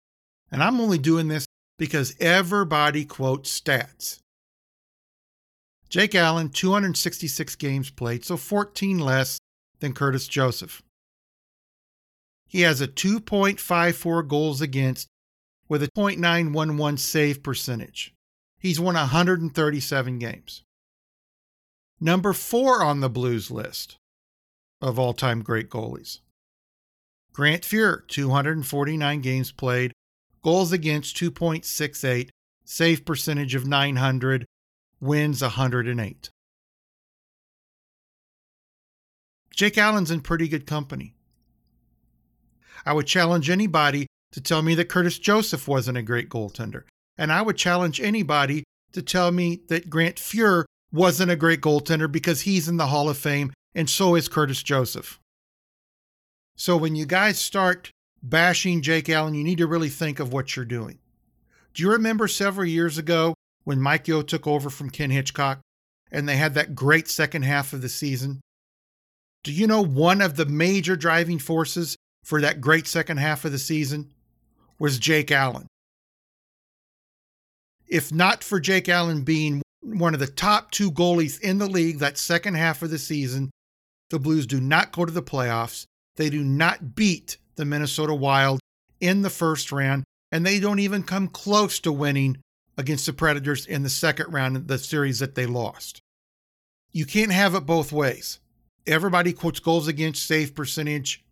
And 0.50 0.62
I'm 0.62 0.80
only 0.80 0.98
doing 0.98 1.28
this 1.28 1.46
because 1.78 2.14
everybody 2.20 3.04
quotes 3.04 3.60
stats. 3.60 4.18
Jake 5.88 6.14
Allen, 6.14 6.50
266 6.50 7.56
games 7.56 7.90
played, 7.90 8.24
so 8.24 8.36
14 8.36 8.98
less 8.98 9.38
than 9.80 9.94
Curtis 9.94 10.28
Joseph. 10.28 10.82
He 12.46 12.62
has 12.62 12.80
a 12.80 12.88
2.54 12.88 14.26
goals 14.26 14.60
against 14.60 15.08
with 15.68 15.82
a 15.82 15.88
0.911 15.88 16.98
save 16.98 17.42
percentage. 17.42 18.14
He's 18.58 18.80
won 18.80 18.94
137 18.94 20.18
games. 20.18 20.62
Number 22.00 22.32
four 22.32 22.82
on 22.82 23.00
the 23.00 23.10
Blues 23.10 23.50
list 23.50 23.96
of 24.80 24.98
all 24.98 25.12
time 25.12 25.42
great 25.42 25.68
goalies. 25.68 26.20
Grant 27.38 27.62
Fuhr, 27.62 28.04
249 28.08 29.20
games 29.20 29.52
played, 29.52 29.92
goals 30.42 30.72
against 30.72 31.16
2.68, 31.18 32.30
save 32.64 33.04
percentage 33.04 33.54
of 33.54 33.64
900, 33.64 34.44
wins 35.00 35.40
108. 35.40 36.30
Jake 39.54 39.78
Allen's 39.78 40.10
in 40.10 40.20
pretty 40.20 40.48
good 40.48 40.66
company. 40.66 41.14
I 42.84 42.92
would 42.92 43.06
challenge 43.06 43.48
anybody 43.48 44.08
to 44.32 44.40
tell 44.40 44.62
me 44.62 44.74
that 44.74 44.88
Curtis 44.88 45.20
Joseph 45.20 45.68
wasn't 45.68 45.96
a 45.96 46.02
great 46.02 46.28
goaltender. 46.28 46.82
And 47.16 47.32
I 47.32 47.42
would 47.42 47.56
challenge 47.56 48.00
anybody 48.00 48.64
to 48.94 49.00
tell 49.00 49.30
me 49.30 49.60
that 49.68 49.88
Grant 49.88 50.16
Fuhr 50.16 50.64
wasn't 50.90 51.30
a 51.30 51.36
great 51.36 51.60
goaltender 51.60 52.10
because 52.10 52.40
he's 52.40 52.66
in 52.66 52.78
the 52.78 52.88
Hall 52.88 53.08
of 53.08 53.16
Fame 53.16 53.52
and 53.76 53.88
so 53.88 54.16
is 54.16 54.26
Curtis 54.26 54.64
Joseph. 54.64 55.20
So 56.58 56.76
when 56.76 56.96
you 56.96 57.06
guys 57.06 57.38
start 57.38 57.92
bashing 58.20 58.82
Jake 58.82 59.08
Allen, 59.08 59.34
you 59.34 59.44
need 59.44 59.58
to 59.58 59.68
really 59.68 59.88
think 59.88 60.18
of 60.18 60.32
what 60.32 60.56
you're 60.56 60.64
doing. 60.64 60.98
Do 61.72 61.84
you 61.84 61.92
remember 61.92 62.26
several 62.26 62.66
years 62.66 62.98
ago 62.98 63.34
when 63.62 63.80
Mike 63.80 64.08
Yeo 64.08 64.22
took 64.22 64.44
over 64.44 64.68
from 64.68 64.90
Ken 64.90 65.10
Hitchcock 65.10 65.60
and 66.10 66.28
they 66.28 66.36
had 66.36 66.54
that 66.54 66.74
great 66.74 67.06
second 67.06 67.42
half 67.42 67.72
of 67.72 67.80
the 67.80 67.88
season? 67.88 68.40
Do 69.44 69.52
you 69.52 69.68
know 69.68 69.84
one 69.84 70.20
of 70.20 70.34
the 70.34 70.46
major 70.46 70.96
driving 70.96 71.38
forces 71.38 71.96
for 72.24 72.40
that 72.40 72.60
great 72.60 72.88
second 72.88 73.18
half 73.18 73.44
of 73.44 73.52
the 73.52 73.58
season 73.58 74.12
was 74.80 74.98
Jake 74.98 75.30
Allen? 75.30 75.68
If 77.86 78.12
not 78.12 78.42
for 78.42 78.58
Jake 78.58 78.88
Allen 78.88 79.22
being 79.22 79.62
one 79.80 80.12
of 80.12 80.18
the 80.18 80.26
top 80.26 80.72
two 80.72 80.90
goalies 80.90 81.40
in 81.40 81.58
the 81.58 81.68
league 81.68 82.00
that 82.00 82.18
second 82.18 82.54
half 82.54 82.82
of 82.82 82.90
the 82.90 82.98
season, 82.98 83.52
the 84.10 84.18
Blues 84.18 84.44
do 84.44 84.60
not 84.60 84.90
go 84.90 85.04
to 85.04 85.12
the 85.12 85.22
playoffs 85.22 85.86
they 86.18 86.28
do 86.28 86.44
not 86.44 86.94
beat 86.94 87.38
the 87.54 87.64
Minnesota 87.64 88.14
Wild 88.14 88.60
in 89.00 89.22
the 89.22 89.30
first 89.30 89.72
round, 89.72 90.04
and 90.30 90.44
they 90.44 90.60
don't 90.60 90.80
even 90.80 91.02
come 91.04 91.28
close 91.28 91.78
to 91.80 91.92
winning 91.92 92.36
against 92.76 93.06
the 93.06 93.12
Predators 93.12 93.64
in 93.64 93.84
the 93.84 93.88
second 93.88 94.32
round 94.32 94.56
of 94.56 94.66
the 94.66 94.78
series 94.78 95.20
that 95.20 95.36
they 95.36 95.46
lost. 95.46 96.00
You 96.92 97.06
can't 97.06 97.32
have 97.32 97.54
it 97.54 97.66
both 97.66 97.92
ways. 97.92 98.40
Everybody 98.86 99.32
quotes 99.32 99.60
goals 99.60 99.86
against 99.86 100.26
save 100.26 100.54
percentage, 100.54 101.24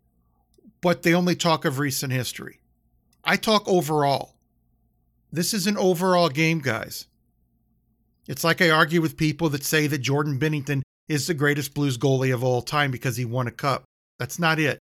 but 0.80 1.02
they 1.02 1.14
only 1.14 1.34
talk 1.34 1.64
of 1.64 1.78
recent 1.78 2.12
history. 2.12 2.60
I 3.24 3.36
talk 3.36 3.66
overall. 3.66 4.36
This 5.32 5.52
is 5.52 5.66
an 5.66 5.76
overall 5.76 6.28
game, 6.28 6.60
guys. 6.60 7.06
It's 8.28 8.44
like 8.44 8.62
I 8.62 8.70
argue 8.70 9.00
with 9.00 9.16
people 9.16 9.48
that 9.50 9.64
say 9.64 9.88
that 9.88 9.98
Jordan 9.98 10.38
Binnington 10.38 10.82
is 11.08 11.26
the 11.26 11.34
greatest 11.34 11.74
Blues 11.74 11.98
goalie 11.98 12.32
of 12.32 12.44
all 12.44 12.62
time 12.62 12.90
because 12.90 13.16
he 13.16 13.24
won 13.24 13.46
a 13.48 13.52
cup. 13.52 13.84
That's 14.18 14.38
not 14.38 14.58
it. 14.58 14.78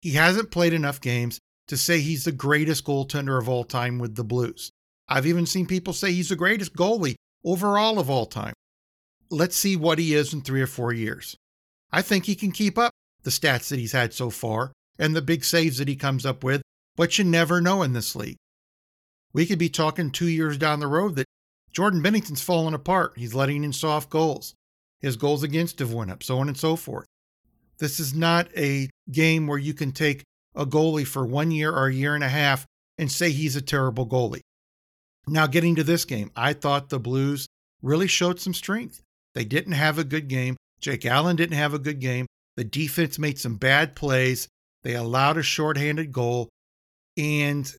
He 0.00 0.12
hasn't 0.12 0.50
played 0.50 0.72
enough 0.72 1.00
games 1.00 1.38
to 1.68 1.76
say 1.76 2.00
he's 2.00 2.24
the 2.24 2.32
greatest 2.32 2.84
goaltender 2.84 3.38
of 3.38 3.48
all 3.48 3.64
time 3.64 3.98
with 3.98 4.16
the 4.16 4.24
Blues. 4.24 4.70
I've 5.08 5.26
even 5.26 5.46
seen 5.46 5.66
people 5.66 5.92
say 5.92 6.12
he's 6.12 6.28
the 6.28 6.36
greatest 6.36 6.74
goalie 6.74 7.14
overall 7.44 7.98
of 7.98 8.10
all 8.10 8.26
time. 8.26 8.54
Let's 9.30 9.56
see 9.56 9.76
what 9.76 9.98
he 9.98 10.14
is 10.14 10.32
in 10.32 10.42
three 10.42 10.60
or 10.60 10.66
four 10.66 10.92
years. 10.92 11.36
I 11.90 12.02
think 12.02 12.26
he 12.26 12.34
can 12.34 12.52
keep 12.52 12.78
up 12.78 12.92
the 13.22 13.30
stats 13.30 13.68
that 13.68 13.78
he's 13.78 13.92
had 13.92 14.12
so 14.12 14.30
far 14.30 14.72
and 14.98 15.14
the 15.14 15.22
big 15.22 15.44
saves 15.44 15.78
that 15.78 15.88
he 15.88 15.96
comes 15.96 16.26
up 16.26 16.44
with, 16.44 16.62
but 16.96 17.18
you 17.18 17.24
never 17.24 17.60
know 17.60 17.82
in 17.82 17.92
this 17.92 18.14
league. 18.14 18.36
We 19.32 19.46
could 19.46 19.58
be 19.58 19.68
talking 19.68 20.10
two 20.10 20.28
years 20.28 20.58
down 20.58 20.80
the 20.80 20.86
road 20.86 21.16
that 21.16 21.26
Jordan 21.72 22.02
Binnington's 22.02 22.42
fallen 22.42 22.74
apart. 22.74 23.14
He's 23.16 23.34
letting 23.34 23.64
in 23.64 23.72
soft 23.72 24.10
goals. 24.10 24.54
His 25.00 25.16
goals 25.16 25.42
against 25.42 25.78
have 25.78 25.92
went 25.92 26.10
up, 26.10 26.22
so 26.22 26.38
on 26.38 26.48
and 26.48 26.56
so 26.56 26.76
forth. 26.76 27.06
This 27.78 27.98
is 27.98 28.14
not 28.14 28.48
a 28.56 28.88
game 29.10 29.46
where 29.46 29.58
you 29.58 29.74
can 29.74 29.92
take 29.92 30.22
a 30.54 30.66
goalie 30.66 31.06
for 31.06 31.26
one 31.26 31.50
year 31.50 31.72
or 31.72 31.86
a 31.86 31.94
year 31.94 32.14
and 32.14 32.24
a 32.24 32.28
half 32.28 32.66
and 32.98 33.10
say 33.10 33.30
he's 33.30 33.56
a 33.56 33.62
terrible 33.62 34.06
goalie. 34.06 34.42
Now, 35.26 35.46
getting 35.46 35.76
to 35.76 35.84
this 35.84 36.04
game, 36.04 36.30
I 36.36 36.52
thought 36.52 36.88
the 36.88 36.98
Blues 36.98 37.46
really 37.80 38.08
showed 38.08 38.40
some 38.40 38.54
strength. 38.54 39.00
They 39.34 39.44
didn't 39.44 39.72
have 39.72 39.98
a 39.98 40.04
good 40.04 40.28
game. 40.28 40.56
Jake 40.80 41.06
Allen 41.06 41.36
didn't 41.36 41.56
have 41.56 41.74
a 41.74 41.78
good 41.78 42.00
game. 42.00 42.26
The 42.56 42.64
defense 42.64 43.18
made 43.18 43.38
some 43.38 43.56
bad 43.56 43.94
plays. 43.94 44.48
They 44.82 44.94
allowed 44.94 45.38
a 45.38 45.42
shorthanded 45.42 46.12
goal. 46.12 46.48
And, 47.16 47.72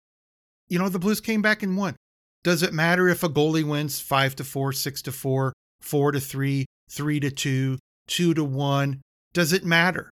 you 0.69 0.79
know, 0.79 0.89
the 0.89 0.99
Blues 0.99 1.21
came 1.21 1.41
back 1.41 1.63
and 1.63 1.77
won. 1.77 1.95
Does 2.43 2.63
it 2.63 2.73
matter 2.73 3.07
if 3.07 3.23
a 3.23 3.29
goalie 3.29 3.63
wins 3.63 3.99
5 3.99 4.37
to 4.37 4.43
4, 4.43 4.73
6 4.73 5.01
to 5.03 5.11
4, 5.11 5.53
4 5.81 6.11
to 6.11 6.19
3, 6.19 6.65
3 6.89 7.19
to 7.19 7.31
2, 7.31 7.79
2 8.07 8.33
to 8.33 8.43
1? 8.43 9.01
Does 9.33 9.53
it 9.53 9.65
matter? 9.65 10.09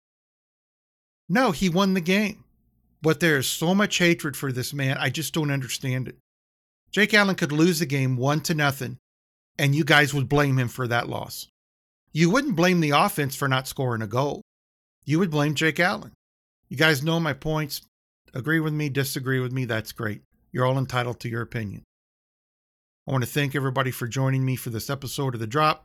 No, 1.27 1.51
he 1.51 1.69
won 1.69 1.93
the 1.93 2.01
game. 2.01 2.43
But 3.01 3.19
there 3.19 3.37
is 3.37 3.47
so 3.47 3.75
much 3.75 3.97
hatred 3.97 4.35
for 4.35 4.51
this 4.51 4.73
man, 4.73 4.97
I 4.97 5.09
just 5.09 5.33
don't 5.33 5.51
understand 5.51 6.07
it. 6.07 6.17
Jake 6.91 7.13
Allen 7.13 7.35
could 7.35 7.51
lose 7.51 7.79
the 7.79 7.85
game 7.85 8.17
one 8.17 8.41
to 8.41 8.55
nothing, 8.55 8.97
and 9.59 9.75
you 9.75 9.83
guys 9.83 10.13
would 10.13 10.29
blame 10.29 10.57
him 10.57 10.67
for 10.67 10.87
that 10.87 11.09
loss. 11.09 11.47
You 12.11 12.29
wouldn't 12.31 12.55
blame 12.55 12.79
the 12.79 12.91
offense 12.91 13.35
for 13.35 13.47
not 13.47 13.67
scoring 13.67 14.01
a 14.01 14.07
goal. 14.07 14.41
You 15.05 15.19
would 15.19 15.29
blame 15.29 15.53
Jake 15.53 15.79
Allen. 15.79 16.13
You 16.69 16.77
guys 16.77 17.03
know 17.03 17.19
my 17.19 17.33
points. 17.33 17.81
Agree 18.33 18.59
with 18.59 18.73
me, 18.73 18.89
disagree 18.89 19.39
with 19.39 19.51
me, 19.51 19.65
that's 19.65 19.91
great. 19.91 20.21
You're 20.51 20.65
all 20.65 20.77
entitled 20.77 21.19
to 21.21 21.29
your 21.29 21.41
opinion. 21.41 21.83
I 23.07 23.11
want 23.11 23.23
to 23.23 23.29
thank 23.29 23.55
everybody 23.55 23.91
for 23.91 24.07
joining 24.07 24.43
me 24.43 24.55
for 24.55 24.69
this 24.69 24.89
episode 24.89 25.33
of 25.33 25.39
The 25.39 25.47
Drop. 25.47 25.83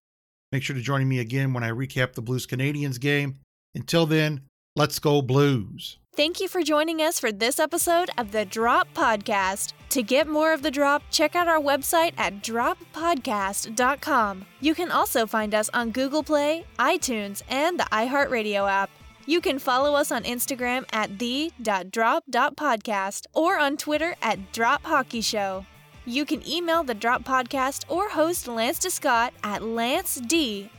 Make 0.53 0.62
sure 0.62 0.77
to 0.77 0.83
join 0.83 1.09
me 1.09 1.19
again 1.19 1.55
when 1.55 1.65
I 1.65 1.71
recap 1.71 2.12
the 2.12 2.23
Blues 2.23 2.47
Canadiens 2.47 3.01
game. 3.01 3.38
Until 3.75 4.07
then, 4.07 4.43
let's 4.77 4.99
go 4.99 5.23
Blues. 5.23 5.99
Thank 6.15 6.41
you 6.41 6.49
for 6.49 6.62
joining 6.62 7.01
us 7.01 7.19
for 7.19 7.33
this 7.33 7.59
episode 7.59 8.11
of 8.19 8.33
the 8.33 8.45
Drop 8.45 8.93
Podcast. 8.93 9.73
To 9.88 10.03
get 10.03 10.29
more 10.29 10.53
of 10.53 10.61
The 10.61 10.71
Drop, 10.71 11.03
check 11.11 11.35
out 11.35 11.49
our 11.49 11.59
website 11.59 12.12
at 12.19 12.43
droppodcast.com. 12.43 14.45
You 14.61 14.75
can 14.75 14.91
also 14.91 15.27
find 15.27 15.55
us 15.55 15.71
on 15.73 15.91
Google 15.91 16.23
Play, 16.23 16.67
iTunes, 16.79 17.41
and 17.49 17.81
the 17.81 17.85
iHeartRadio 17.85 18.71
app. 18.71 18.91
You 19.25 19.41
can 19.41 19.59
follow 19.59 19.95
us 19.95 20.12
on 20.12 20.25
Instagram 20.25 20.85
at 20.93 21.19
the.drop.podcast 21.19 23.25
or 23.33 23.59
on 23.59 23.79
Twitter 23.79 24.15
at 24.21 24.53
Drop 24.53 24.85
Hockey 24.85 25.23
Show. 25.23 25.65
You 26.05 26.25
can 26.25 26.47
email 26.49 26.83
the 26.83 26.95
Drop 26.95 27.23
Podcast 27.23 27.85
or 27.88 28.09
host 28.09 28.49
Lance 28.49 28.81
DeScott 28.81 29.31
at 29.45 29.62
lanced 29.62 30.23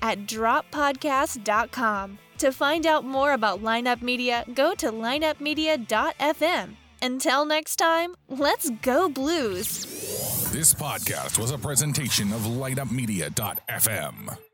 at 0.02 0.26
droppodcast.com. 0.26 2.20
To 2.40 2.52
find 2.52 2.86
out 2.86 3.06
more 3.06 3.32
about 3.32 3.64
Lineup 3.64 4.02
Media, 4.02 4.44
go 4.54 4.76
to 4.76 4.92
lineupmedia.fm. 4.92 6.76
Until 7.02 7.46
next 7.46 7.78
time, 7.78 8.16
let's 8.28 8.70
go 8.82 9.08
Blues. 9.10 9.86
This 10.52 10.74
podcast 10.74 11.40
was 11.40 11.52
a 11.52 11.58
presentation 11.58 12.34
of 12.34 12.42
lineupmedia.fm. 12.42 14.53